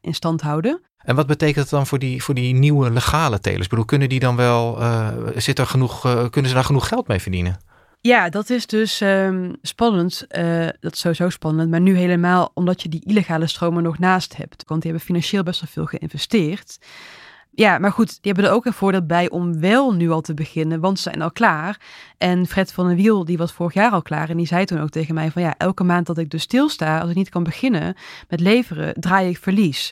in 0.00 0.14
stand 0.14 0.40
houden. 0.40 0.80
En 0.98 1.16
wat 1.16 1.26
betekent 1.26 1.56
dat 1.56 1.68
dan 1.68 1.86
voor 1.86 1.98
die, 1.98 2.22
voor 2.22 2.34
die 2.34 2.54
nieuwe 2.54 2.90
legale 2.90 3.40
telers? 3.40 3.64
Ik 3.64 3.70
bedoel, 3.70 3.84
kunnen 3.84 4.08
die 4.08 4.20
dan 4.20 4.36
wel, 4.36 4.80
uh, 4.80 5.08
zit 5.36 5.58
er 5.58 5.66
genoeg, 5.66 6.00
kunnen 6.30 6.50
ze 6.50 6.56
daar 6.56 6.64
genoeg 6.64 6.88
geld 6.88 7.08
mee 7.08 7.20
verdienen? 7.20 7.58
Ja, 8.00 8.28
dat 8.28 8.50
is 8.50 8.66
dus 8.66 9.00
um, 9.00 9.56
spannend. 9.62 10.26
Uh, 10.38 10.68
dat 10.80 10.92
is 10.92 11.00
sowieso 11.00 11.28
spannend. 11.28 11.70
Maar 11.70 11.80
nu 11.80 11.96
helemaal 11.96 12.50
omdat 12.54 12.82
je 12.82 12.88
die 12.88 13.04
illegale 13.04 13.46
stromen 13.46 13.82
nog 13.82 13.98
naast 13.98 14.36
hebt. 14.36 14.64
Want 14.66 14.82
die 14.82 14.90
hebben 14.90 15.08
financieel 15.08 15.42
best 15.42 15.60
wel 15.60 15.70
veel 15.72 15.98
geïnvesteerd. 15.98 16.78
Ja, 17.54 17.78
maar 17.78 17.92
goed, 17.92 18.08
die 18.08 18.32
hebben 18.32 18.44
er 18.44 18.56
ook 18.56 18.66
een 18.66 18.72
voordeel 18.72 19.06
bij 19.06 19.30
om 19.30 19.60
wel 19.60 19.92
nu 19.94 20.10
al 20.10 20.20
te 20.20 20.34
beginnen, 20.34 20.80
want 20.80 20.98
ze 20.98 21.02
zijn 21.02 21.22
al 21.22 21.32
klaar. 21.32 21.80
En 22.18 22.46
Fred 22.46 22.72
van 22.72 22.86
den 22.86 22.96
Wiel, 22.96 23.24
die 23.24 23.38
was 23.38 23.52
vorig 23.52 23.74
jaar 23.74 23.90
al 23.90 24.02
klaar 24.02 24.30
en 24.30 24.36
die 24.36 24.46
zei 24.46 24.64
toen 24.64 24.80
ook 24.80 24.90
tegen 24.90 25.14
mij 25.14 25.30
van 25.30 25.42
ja, 25.42 25.54
elke 25.58 25.84
maand 25.84 26.06
dat 26.06 26.18
ik 26.18 26.30
dus 26.30 26.42
stilsta, 26.42 27.00
als 27.00 27.10
ik 27.10 27.16
niet 27.16 27.28
kan 27.28 27.42
beginnen 27.42 27.96
met 28.28 28.40
leveren, 28.40 28.94
draai 29.00 29.28
ik 29.28 29.38
verlies. 29.38 29.90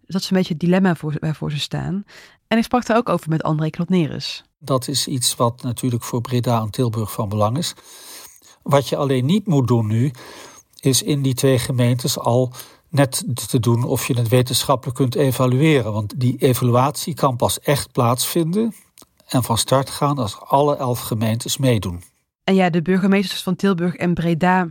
Dus 0.00 0.14
dat 0.14 0.20
is 0.20 0.30
een 0.30 0.36
beetje 0.36 0.52
het 0.52 0.62
dilemma 0.62 0.94
voor, 0.94 1.16
waarvoor 1.20 1.50
ze 1.50 1.58
staan. 1.58 2.04
En 2.46 2.58
ik 2.58 2.64
sprak 2.64 2.86
daar 2.86 2.96
ook 2.96 3.08
over 3.08 3.28
met 3.28 3.42
André 3.42 3.70
Klotneris. 3.70 4.44
Dat 4.58 4.88
is 4.88 5.06
iets 5.06 5.36
wat 5.36 5.62
natuurlijk 5.62 6.02
voor 6.02 6.20
Breda 6.20 6.60
en 6.60 6.70
Tilburg 6.70 7.12
van 7.12 7.28
belang 7.28 7.58
is. 7.58 7.74
Wat 8.62 8.88
je 8.88 8.96
alleen 8.96 9.24
niet 9.24 9.46
moet 9.46 9.68
doen 9.68 9.86
nu, 9.86 10.12
is 10.80 11.02
in 11.02 11.22
die 11.22 11.34
twee 11.34 11.58
gemeentes 11.58 12.18
al 12.18 12.52
net 12.90 13.24
te 13.48 13.60
doen 13.60 13.84
of 13.84 14.06
je 14.06 14.14
het 14.14 14.28
wetenschappelijk 14.28 14.96
kunt 14.96 15.14
evalueren. 15.14 15.92
Want 15.92 16.20
die 16.20 16.36
evaluatie 16.36 17.14
kan 17.14 17.36
pas 17.36 17.60
echt 17.60 17.92
plaatsvinden 17.92 18.74
en 19.28 19.42
van 19.42 19.58
start 19.58 19.90
gaan 19.90 20.18
als 20.18 20.40
alle 20.40 20.76
elf 20.76 21.00
gemeentes 21.00 21.56
meedoen. 21.56 22.02
En 22.44 22.54
ja, 22.54 22.70
de 22.70 22.82
burgemeesters 22.82 23.42
van 23.42 23.56
Tilburg 23.56 23.94
en 23.94 24.14
Breda 24.14 24.68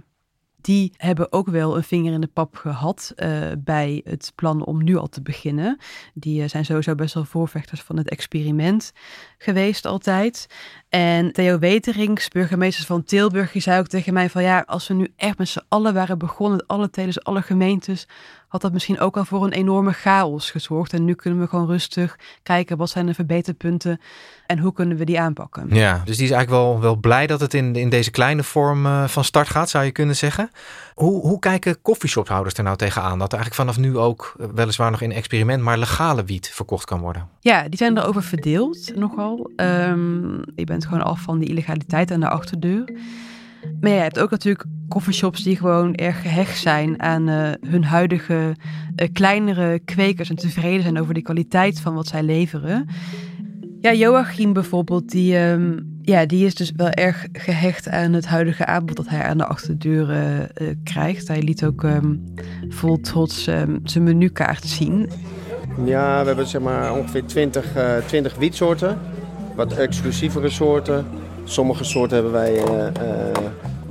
die 0.62 0.94
hebben 0.98 1.32
ook 1.32 1.48
wel 1.48 1.76
een 1.76 1.84
vinger 1.84 2.14
in 2.14 2.22
de 2.22 2.28
pap 2.28 2.56
gehad 2.56 3.14
uh, 3.16 3.52
bij 3.58 4.02
het 4.04 4.32
plan 4.36 4.66
om 4.66 4.84
nu 4.84 4.96
al 4.96 5.08
te 5.08 5.22
beginnen. 5.22 5.78
Die 6.14 6.42
uh, 6.42 6.50
zijn 6.50 6.66
sowieso 6.66 6.96
best 6.96 7.14
wel 7.14 7.26
voorvechters 7.26 7.82
van 7.82 7.98
het 7.98 8.10
experiment 8.10 8.92
geweest 9.38 9.86
altijd. 9.86 10.48
En 10.90 11.32
Theo 11.32 11.60
Weterings, 11.60 12.28
burgemeester 12.28 12.86
van 12.86 13.04
Tilburg, 13.04 13.52
die 13.52 13.62
zei 13.62 13.80
ook 13.80 13.88
tegen 13.88 14.14
mij 14.14 14.30
van 14.30 14.44
ja, 14.44 14.64
als 14.68 14.88
we 14.88 14.94
nu 14.94 15.08
echt 15.16 15.38
met 15.38 15.50
z'n 15.50 15.62
allen 15.68 15.94
waren 15.94 16.18
begonnen, 16.18 16.64
alle 16.68 16.90
telers, 16.90 17.24
alle 17.24 17.42
gemeentes, 17.42 18.08
had 18.48 18.62
dat 18.62 18.74
misschien 18.74 19.00
ook 19.00 19.18
al 19.18 19.26
voor 19.26 19.44
een 19.44 19.52
enorme 19.52 19.92
chaos 19.92 20.52
gezorgd. 20.52 20.94
En 20.94 21.06
nu 21.06 21.14
kunnen 21.14 21.40
we 21.40 21.48
gewoon 21.48 21.68
rustig 21.68 22.20
kijken 22.44 22.78
wat 22.78 22.90
zijn 22.90 23.06
de 23.06 23.14
verbeterpunten 23.14 24.00
en 24.46 24.60
hoe 24.60 24.74
kunnen 24.74 24.98
we 24.98 25.06
die 25.06 25.20
aanpakken. 25.20 25.68
Ja, 25.70 26.02
dus 26.06 26.18
die 26.18 26.26
is 26.26 26.32
eigenlijk 26.32 26.64
wel, 26.64 26.80
wel 26.80 26.96
blij 26.96 27.28
dat 27.28 27.40
het 27.40 27.54
in, 27.54 27.76
in 27.76 27.90
deze 27.90 28.12
kleine 28.12 28.44
vorm 28.44 28.86
uh, 28.86 29.08
van 29.08 29.24
start 29.24 29.50
gaat, 29.50 29.70
zou 29.70 29.86
je 29.86 29.92
kunnen 29.92 30.16
zeggen. 30.16 30.50
Hoe, 31.00 31.22
hoe 31.22 31.40
kijken 31.40 31.82
koffieshophouders 31.82 32.56
er 32.56 32.64
nou 32.64 32.78
tegenaan 32.78 33.20
dat 33.20 33.34
er 33.34 33.40
eigenlijk 33.40 33.70
vanaf 33.70 33.86
nu 33.88 33.98
ook 33.98 34.36
eh, 34.40 34.48
weliswaar 34.56 34.92
nog 34.92 35.02
in 35.02 35.12
experiment, 35.12 35.64
maar 35.64 35.78
legale 35.78 36.24
wiet 36.24 36.50
verkocht 36.50 36.86
kan 36.86 37.00
worden? 37.00 37.28
Ja, 37.40 37.64
die 37.64 37.78
zijn 37.78 37.98
erover 37.98 38.24
verdeeld 38.24 38.96
nogal. 38.96 39.52
Um, 39.56 40.42
je 40.56 40.64
bent 40.64 40.86
gewoon 40.86 41.04
af 41.04 41.22
van 41.22 41.40
die 41.40 41.50
illegaliteit 41.50 42.12
aan 42.12 42.20
de 42.20 42.30
achterdeur. 42.30 42.94
Maar 43.82 43.90
ja, 43.90 43.96
je 43.96 44.02
hebt 44.02 44.20
ook 44.20 44.30
natuurlijk 44.30 44.66
coffeeshops 44.90 45.44
die 45.44 45.56
gewoon 45.56 45.96
erg 45.96 46.22
gehecht 46.22 46.58
zijn 46.58 47.02
aan 47.02 47.30
uh, 47.30 47.50
hun 47.62 47.84
huidige 47.84 48.56
uh, 48.96 49.08
kleinere 49.14 49.80
kwekers 49.80 50.30
en 50.30 50.36
tevreden 50.36 50.82
zijn 50.82 51.00
over 51.00 51.14
de 51.14 51.22
kwaliteit 51.22 51.82
van 51.82 51.94
wat 51.94 52.08
zij 52.08 52.24
leveren. 52.24 52.88
Ja, 53.82 53.94
Joachim 53.94 54.54
bijvoorbeeld, 54.54 55.10
die, 55.10 55.38
um, 55.38 55.99
ja, 56.10 56.26
die 56.26 56.46
is 56.46 56.56
dus 56.56 56.72
wel 56.76 56.90
erg 56.90 57.28
gehecht 57.34 57.90
aan 57.90 58.14
het 58.14 58.26
huidige 58.26 58.66
aanbod 58.66 58.96
dat 58.96 59.10
hij 59.10 59.24
aan 59.24 59.38
de 59.38 59.46
achterdeur 59.46 60.10
uh, 60.10 60.68
krijgt. 60.84 61.28
Hij 61.28 61.42
liet 61.42 61.66
ook 61.66 61.84
um, 61.84 62.24
vol 62.70 63.00
trots 63.00 63.44
zijn 63.84 64.04
menukaart 64.04 64.66
zien. 64.66 65.10
Ja, 65.86 66.20
we 66.22 66.28
hebben 66.28 66.48
zeg 66.48 66.62
maar 66.62 66.94
ongeveer 66.94 67.26
20, 67.26 67.66
20 68.06 68.36
wietsoorten. 68.36 68.98
Wat 69.56 69.74
exclusievere 69.74 70.50
soorten. 70.50 71.06
Sommige 71.44 71.84
soorten 71.84 72.16
hebben 72.16 72.34
wij 72.34 72.54
uh, 72.54 72.64
uh, 72.68 73.38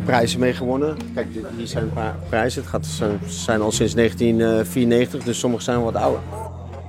prijzen 0.05 0.41
mee 0.41 0.53
gewonnen. 0.53 0.97
Kijk, 1.15 1.27
hier 1.57 1.67
zijn 1.67 1.85
een 1.85 1.93
paar 1.93 2.15
prijzen. 2.29 2.61
Het 2.61 2.71
gaat, 2.71 2.87
zijn 3.27 3.61
al 3.61 3.73
sinds 3.73 3.95
1994, 3.95 5.23
dus 5.23 5.39
sommige 5.39 5.63
zijn 5.63 5.83
wat 5.83 5.95
ouder. 5.95 6.21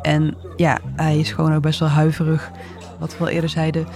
En 0.01 0.35
ja, 0.55 0.79
hij 0.95 1.19
is 1.19 1.31
gewoon 1.31 1.55
ook 1.55 1.61
best 1.61 1.79
wel 1.79 1.89
huiverig, 1.89 2.51
wat 2.99 3.17
we 3.17 3.23
al 3.23 3.29
eerder 3.29 3.49
zeiden, 3.49 3.87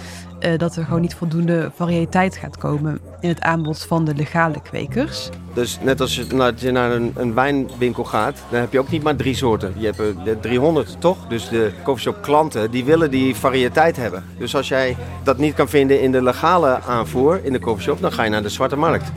uh, 0.46 0.58
dat 0.58 0.76
er 0.76 0.84
gewoon 0.84 1.02
niet 1.02 1.16
voldoende 1.16 1.72
variëteit 1.76 2.38
gaat 2.38 2.58
komen 2.58 3.00
in 3.20 3.30
het 3.30 3.42
aanbod 3.42 3.84
van 3.84 4.06
de 4.06 4.16
legale 4.16 4.62
kwekers. 4.62 5.30
Dus 5.54 5.80
net 5.82 6.02
als 6.02 6.16
je 6.16 6.26
naar, 6.34 6.54
je 6.56 6.72
naar 6.72 6.92
een, 6.92 7.12
een, 7.16 7.34
wijnwinkel 7.34 8.04
gaat, 8.04 8.44
dan 8.50 8.60
heb 8.60 8.72
je 8.72 8.80
ook 8.80 8.90
niet 8.90 9.04
maar 9.04 9.16
drie 9.16 9.36
soorten. 9.36 9.74
Je 9.78 9.86
hebt 9.86 10.28
er 10.28 10.40
300 10.40 10.96
toch? 11.00 11.28
Dus 11.28 11.50
de 11.50 11.72
coffeeshop 11.84 12.22
klanten 12.22 12.72
die 12.72 12.86
willen 12.86 13.12
die 13.12 13.36
variëteit 13.36 13.96
hebben. 13.96 14.24
Dus 14.38 14.56
als 14.56 14.68
jij 14.68 14.98
dat 15.24 15.38
niet 15.38 15.54
kan 15.54 15.70
vinden 15.70 16.02
in 16.02 16.12
de 16.12 16.24
legale 16.24 16.82
aanvoer 16.82 17.40
in 17.44 17.54
de 17.54 17.60
coffeeshop, 17.60 18.02
dan 18.02 18.12
ga 18.12 18.24
je 18.24 18.30
naar 18.30 18.42
de 18.42 18.50
zwarte 18.50 18.76
markt. 18.76 19.12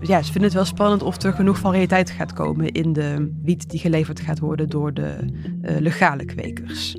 Ja, 0.00 0.22
ze 0.22 0.32
vinden 0.32 0.42
het 0.42 0.52
wel 0.52 0.64
spannend 0.64 1.02
of 1.02 1.22
er 1.22 1.32
genoeg 1.32 1.58
variëteit 1.58 2.10
gaat 2.10 2.32
komen 2.32 2.72
in 2.72 2.92
de 2.92 3.32
wiet 3.42 3.70
die 3.70 3.80
geleverd 3.80 4.20
gaat 4.20 4.38
worden 4.38 4.68
door 4.68 4.94
de 4.94 5.16
uh, 5.62 5.76
legale 5.78 6.24
kwekers. 6.24 6.96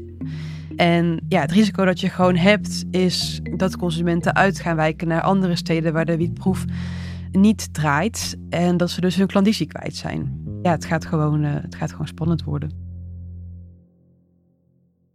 En 0.78 1.20
ja, 1.28 1.42
het 1.42 1.52
risico 1.52 1.86
dat 1.86 2.00
je 2.00 2.10
gewoon 2.10 2.36
hebt 2.36 2.86
is 2.92 3.40
dat 3.44 3.78
consumenten 3.78 4.36
uit 4.36 4.60
gaan 4.60 4.76
wijken 4.76 5.08
naar 5.08 5.22
andere 5.22 5.56
steden 5.56 5.94
waar 5.94 6.06
de 6.06 6.18
wietproef 6.18 6.66
niet 7.32 7.74
draait 7.74 8.38
en 8.50 8.78
dat 8.78 8.90
ze 8.90 9.02
dus 9.02 9.16
hun 9.16 9.28
klandizie 9.28 9.68
kwijt 9.68 9.96
zijn. 9.96 10.46
Ja, 10.62 10.72
het 10.72 10.86
gaat 10.86 11.06
gewoon, 11.06 11.44
uh, 11.44 11.54
het 11.54 11.76
gaat 11.76 11.92
gewoon 11.92 12.08
spannend 12.08 12.44
worden. 12.44 12.86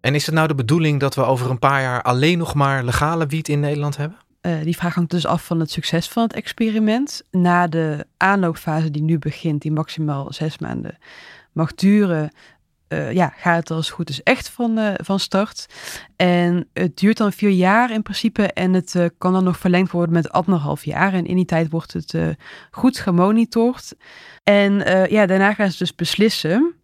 En 0.01 0.15
is 0.15 0.27
het 0.27 0.35
nou 0.35 0.49
de 0.49 0.55
bedoeling 0.55 1.01
dat 1.01 1.15
we 1.15 1.23
over 1.25 1.51
een 1.51 1.59
paar 1.59 1.83
jaar 1.83 2.03
alleen 2.03 2.39
nog 2.39 2.55
maar 2.55 2.85
legale 2.85 3.27
wiet 3.27 3.49
in 3.49 3.61
Nederland 3.61 3.97
hebben? 3.97 4.19
Uh, 4.43 4.63
die 4.63 4.77
vraag 4.77 4.95
hangt 4.95 5.11
dus 5.11 5.27
af 5.27 5.45
van 5.45 5.61
het 5.61 5.71
succes 5.71 6.09
van 6.09 6.23
het 6.23 6.33
experiment. 6.33 7.23
Na 7.31 7.67
de 7.67 8.07
aanloopfase 8.17 8.91
die 8.91 9.03
nu 9.03 9.19
begint, 9.19 9.63
die 9.63 9.73
maximaal 9.73 10.33
zes 10.33 10.59
maanden 10.59 10.99
mag 11.53 11.75
duren, 11.75 12.31
uh, 12.93 13.13
ja, 13.13 13.33
gaat 13.37 13.57
het 13.57 13.71
als 13.71 13.91
goed 13.91 14.09
is 14.09 14.23
echt 14.23 14.49
van, 14.49 14.79
uh, 14.79 14.93
van 14.97 15.19
start. 15.19 15.67
En 16.17 16.69
het 16.73 16.97
duurt 16.97 17.17
dan 17.17 17.33
vier 17.33 17.51
jaar 17.51 17.91
in 17.91 18.03
principe 18.03 18.53
en 18.53 18.73
het 18.73 18.95
uh, 18.95 19.07
kan 19.19 19.33
dan 19.33 19.45
nog 19.45 19.59
verlengd 19.59 19.91
worden 19.91 20.15
met 20.15 20.31
anderhalf 20.31 20.85
jaar. 20.85 21.13
En 21.15 21.27
in 21.27 21.37
die 21.37 21.45
tijd 21.45 21.71
wordt 21.71 21.93
het 21.93 22.17
goed 22.71 22.99
gemonitord. 22.99 23.95
En 24.43 24.73
ja, 25.11 25.27
daarna 25.27 25.55
gaan 25.55 25.71
ze 25.71 25.79
dus 25.79 25.95
beslissen. 25.95 26.75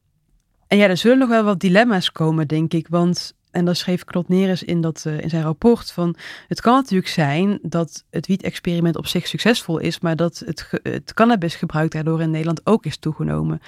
En 0.66 0.78
ja, 0.78 0.88
er 0.88 0.96
zullen 0.96 1.18
nog 1.18 1.28
wel 1.28 1.44
wat 1.44 1.60
dilemma's 1.60 2.12
komen, 2.12 2.48
denk 2.48 2.72
ik. 2.72 2.88
Want, 2.88 3.34
en 3.50 3.64
dat 3.64 3.76
schreef 3.76 4.04
Klot 4.04 4.28
Neres 4.28 4.62
in, 4.62 4.80
dat, 4.80 5.04
in 5.20 5.30
zijn 5.30 5.42
rapport, 5.42 5.92
van 5.92 6.16
het 6.48 6.60
kan 6.60 6.74
natuurlijk 6.74 7.08
zijn 7.08 7.58
dat 7.62 8.04
het 8.10 8.26
wiet-experiment 8.26 8.96
op 8.96 9.06
zich 9.06 9.26
succesvol 9.26 9.78
is, 9.78 10.00
maar 10.00 10.16
dat 10.16 10.42
het, 10.46 10.70
het 10.82 11.14
cannabisgebruik 11.14 11.90
daardoor 11.90 12.20
in 12.20 12.30
Nederland 12.30 12.60
ook 12.64 12.84
is 12.84 12.96
toegenomen 12.96 13.60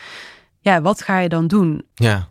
ja, 0.61 0.81
wat 0.81 1.03
ga 1.03 1.19
je 1.19 1.29
dan 1.29 1.47
doen? 1.47 1.85
Ja. 1.95 2.29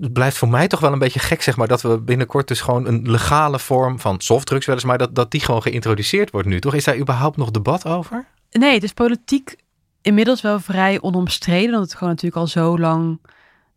Het 0.00 0.12
blijft 0.12 0.36
voor 0.36 0.48
mij 0.48 0.68
toch 0.68 0.80
wel 0.80 0.92
een 0.92 0.98
beetje 0.98 1.20
gek, 1.20 1.42
zeg 1.42 1.56
maar, 1.56 1.68
dat 1.68 1.82
we 1.82 2.00
binnenkort 2.00 2.48
dus 2.48 2.60
gewoon 2.60 2.86
een 2.86 3.10
legale 3.10 3.58
vorm 3.58 4.00
van 4.00 4.20
softdrugs 4.20 4.66
weliswaar, 4.66 4.98
dat, 4.98 5.14
dat 5.14 5.30
die 5.30 5.40
gewoon 5.40 5.62
geïntroduceerd 5.62 6.30
wordt 6.30 6.48
nu, 6.48 6.60
toch? 6.60 6.74
Is 6.74 6.84
daar 6.84 6.98
überhaupt 6.98 7.36
nog 7.36 7.50
debat 7.50 7.86
over? 7.86 8.26
Nee, 8.50 8.74
het 8.74 8.82
is 8.82 8.92
politiek 8.92 9.56
inmiddels 10.02 10.40
wel 10.40 10.60
vrij 10.60 11.00
onomstreden, 11.00 11.66
omdat 11.66 11.82
het 11.82 11.94
gewoon 11.94 12.08
natuurlijk 12.08 12.40
al 12.40 12.46
zo 12.46 12.78
lang, 12.78 13.20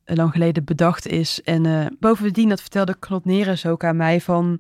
lang 0.06 0.32
geleden 0.32 0.64
bedacht 0.64 1.08
is. 1.08 1.42
En 1.44 1.66
uh, 1.66 1.86
bovendien, 2.00 2.50
dat 2.50 2.62
vertelde 2.62 2.96
Knot 3.00 3.26
Neres 3.26 3.66
ook 3.66 3.84
aan 3.84 3.98
mij 3.98 4.22
van 4.22 4.60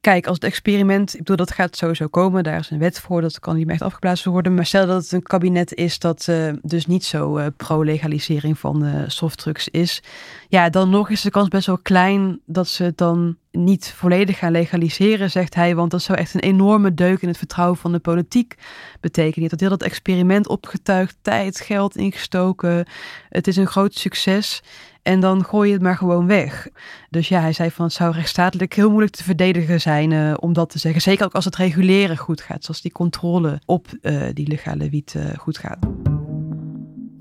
kijk, 0.00 0.26
als 0.26 0.34
het 0.34 0.44
experiment, 0.44 1.12
ik 1.12 1.18
bedoel, 1.18 1.36
dat 1.36 1.50
gaat 1.50 1.76
sowieso 1.76 2.06
komen. 2.06 2.44
Daar 2.44 2.58
is 2.58 2.70
een 2.70 2.78
wet 2.78 3.00
voor, 3.00 3.20
dat 3.20 3.38
kan 3.38 3.56
niet 3.56 3.64
meer 3.64 3.74
echt 3.74 3.84
afgeblazen 3.84 4.30
worden. 4.30 4.54
Maar 4.54 4.66
stel 4.66 4.86
dat 4.86 5.02
het 5.02 5.12
een 5.12 5.22
kabinet 5.22 5.74
is 5.74 5.98
dat 5.98 6.26
uh, 6.30 6.52
dus 6.62 6.86
niet 6.86 7.04
zo 7.04 7.38
uh, 7.38 7.46
pro-legalisering 7.56 8.58
van 8.58 8.84
uh, 8.84 9.02
softdrugs 9.06 9.68
is. 9.68 10.02
Ja, 10.48 10.70
dan 10.70 10.90
nog 10.90 11.10
is 11.10 11.20
de 11.20 11.30
kans 11.30 11.48
best 11.48 11.66
wel 11.66 11.78
klein 11.78 12.40
dat 12.46 12.68
ze 12.68 12.82
het 12.82 12.98
dan 12.98 13.36
niet 13.50 13.92
volledig 13.96 14.38
gaan 14.38 14.52
legaliseren, 14.52 15.30
zegt 15.30 15.54
hij. 15.54 15.74
Want 15.74 15.90
dat 15.90 16.02
zou 16.02 16.18
echt 16.18 16.34
een 16.34 16.40
enorme 16.40 16.94
deuk 16.94 17.22
in 17.22 17.28
het 17.28 17.38
vertrouwen 17.38 17.78
van 17.78 17.92
de 17.92 17.98
politiek 17.98 18.54
betekenen. 19.00 19.48
Dat 19.48 19.60
heel 19.60 19.68
dat 19.68 19.82
experiment 19.82 20.48
opgetuigd, 20.48 21.16
tijd, 21.22 21.60
geld 21.60 21.96
ingestoken. 21.96 22.86
Het 23.28 23.46
is 23.46 23.56
een 23.56 23.66
groot 23.66 23.94
succes. 23.94 24.62
En 25.06 25.20
dan 25.20 25.44
gooi 25.44 25.68
je 25.68 25.74
het 25.74 25.82
maar 25.82 25.96
gewoon 25.96 26.26
weg. 26.26 26.68
Dus 27.10 27.28
ja, 27.28 27.40
hij 27.40 27.52
zei 27.52 27.70
van 27.70 27.84
het 27.84 27.94
zou 27.94 28.12
rechtsstatelijk 28.12 28.74
heel 28.74 28.90
moeilijk 28.90 29.14
te 29.14 29.24
verdedigen 29.24 29.80
zijn 29.80 30.10
uh, 30.10 30.34
om 30.40 30.52
dat 30.52 30.70
te 30.70 30.78
zeggen. 30.78 31.00
Zeker 31.00 31.24
ook 31.24 31.34
als 31.34 31.44
het 31.44 31.56
reguleren 31.56 32.16
goed 32.16 32.40
gaat, 32.40 32.64
zoals 32.64 32.80
die 32.80 32.92
controle 32.92 33.60
op 33.64 33.86
uh, 34.02 34.22
die 34.32 34.48
legale 34.48 34.90
wiet 34.90 35.14
uh, 35.16 35.24
goed 35.38 35.58
gaat. 35.58 35.78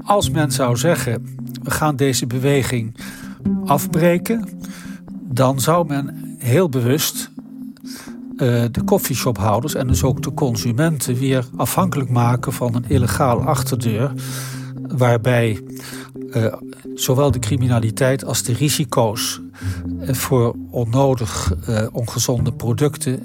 Als 0.05 0.29
men 0.29 0.51
zou 0.51 0.77
zeggen, 0.77 1.37
we 1.63 1.71
gaan 1.71 1.95
deze 1.95 2.27
beweging 2.27 2.97
afbreken, 3.65 4.49
dan 5.23 5.59
zou 5.59 5.87
men 5.87 6.35
heel 6.39 6.69
bewust 6.69 7.31
de 8.71 8.81
koffieshophouders 8.85 9.75
en 9.75 9.87
dus 9.87 10.03
ook 10.03 10.21
de 10.21 10.33
consumenten 10.33 11.15
weer 11.15 11.45
afhankelijk 11.55 12.09
maken 12.09 12.53
van 12.53 12.75
een 12.75 12.85
illegale 12.87 13.43
achterdeur. 13.43 14.11
Waarbij 14.81 15.61
uh, 16.35 16.53
zowel 16.93 17.31
de 17.31 17.39
criminaliteit 17.39 18.25
als 18.25 18.43
de 18.43 18.53
risico's 18.53 19.41
uh, 20.01 20.13
voor 20.13 20.55
onnodig 20.69 21.53
uh, 21.69 21.87
ongezonde 21.91 22.53
producten 22.53 23.19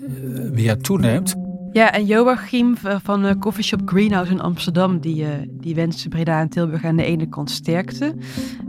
weer 0.53 0.79
toeneemt. 0.79 1.35
Ja, 1.73 1.93
en 1.93 2.07
Joachim 2.07 2.77
van 3.03 3.25
uh, 3.25 3.31
Coffeeshop 3.39 3.81
Greenhouse 3.85 4.33
in 4.33 4.41
Amsterdam, 4.41 5.01
die, 5.01 5.27
die 5.51 5.75
wenste 5.75 6.09
Breda 6.09 6.41
en 6.41 6.49
Tilburg 6.49 6.85
aan 6.85 6.97
de 6.97 7.05
ene 7.05 7.29
kant 7.29 7.51
sterkte 7.51 8.15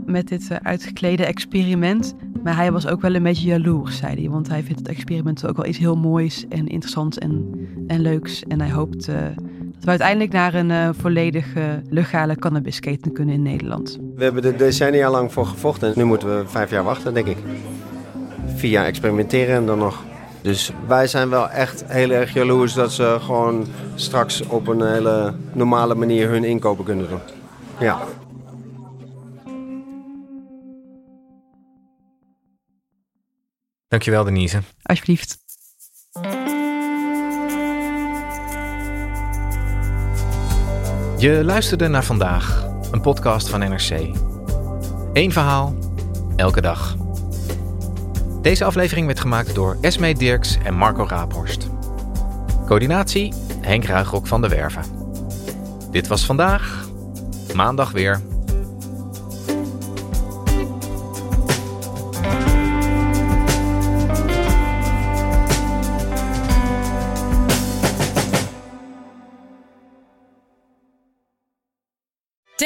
met 0.06 0.28
dit 0.28 0.48
uitgeklede 0.62 1.24
experiment. 1.24 2.14
Maar 2.42 2.56
hij 2.56 2.72
was 2.72 2.86
ook 2.86 3.00
wel 3.00 3.14
een 3.14 3.22
beetje 3.22 3.46
jaloers, 3.46 3.96
zei 3.96 4.14
hij. 4.14 4.30
Want 4.30 4.48
hij 4.48 4.62
vindt 4.62 4.78
het 4.78 4.88
experiment 4.88 5.46
ook 5.46 5.56
wel 5.56 5.66
iets 5.66 5.78
heel 5.78 5.96
moois 5.96 6.44
en 6.48 6.66
interessants 6.66 7.18
en, 7.18 7.46
en 7.86 8.00
leuks. 8.00 8.42
En 8.42 8.60
hij 8.60 8.70
hoopt 8.70 9.08
we 9.84 9.90
uiteindelijk 9.90 10.32
naar 10.32 10.54
een 10.54 10.94
volledige 10.94 11.82
legale 11.88 12.36
cannabisketen 12.36 13.12
kunnen 13.12 13.34
in 13.34 13.42
Nederland. 13.42 13.98
We 14.14 14.24
hebben 14.24 14.44
er 14.44 14.56
decennia 14.56 15.10
lang 15.10 15.32
voor 15.32 15.46
gevochten 15.46 15.88
en 15.88 15.94
nu 15.96 16.04
moeten 16.04 16.38
we 16.38 16.48
vijf 16.48 16.70
jaar 16.70 16.84
wachten, 16.84 17.14
denk 17.14 17.26
ik. 17.26 17.36
Vier 18.56 18.70
jaar 18.70 18.84
experimenteren 18.84 19.54
en 19.54 19.66
dan 19.66 19.78
nog 19.78 20.02
dus 20.42 20.72
wij 20.86 21.06
zijn 21.06 21.28
wel 21.28 21.50
echt 21.50 21.84
heel 21.86 22.10
erg 22.10 22.32
jaloers 22.32 22.72
dat 22.72 22.92
ze 22.92 23.16
gewoon 23.20 23.66
straks 23.94 24.42
op 24.42 24.66
een 24.66 24.86
hele 24.86 25.34
normale 25.52 25.94
manier 25.94 26.28
hun 26.28 26.44
inkopen 26.44 26.84
kunnen 26.84 27.08
doen. 27.08 27.20
Ja. 27.78 28.02
Dankjewel 33.88 34.24
Denise. 34.24 34.60
Alsjeblieft. 34.82 35.38
Je 41.22 41.44
luisterde 41.44 41.88
naar 41.88 42.04
vandaag, 42.04 42.66
een 42.90 43.00
podcast 43.00 43.48
van 43.48 43.60
NRC. 43.60 43.90
Eén 45.12 45.32
verhaal, 45.32 45.74
elke 46.36 46.60
dag. 46.60 46.96
Deze 48.40 48.64
aflevering 48.64 49.06
werd 49.06 49.20
gemaakt 49.20 49.54
door 49.54 49.76
Esme 49.80 50.14
Dirks 50.14 50.58
en 50.64 50.74
Marco 50.74 51.06
Raaphorst. 51.08 51.68
Coördinatie 52.66 53.32
Henk 53.60 53.84
Ruigrok 53.84 54.26
van 54.26 54.40
de 54.40 54.48
Werven. 54.48 54.84
Dit 55.90 56.06
was 56.06 56.24
vandaag, 56.24 56.88
maandag 57.54 57.90
weer. 57.90 58.20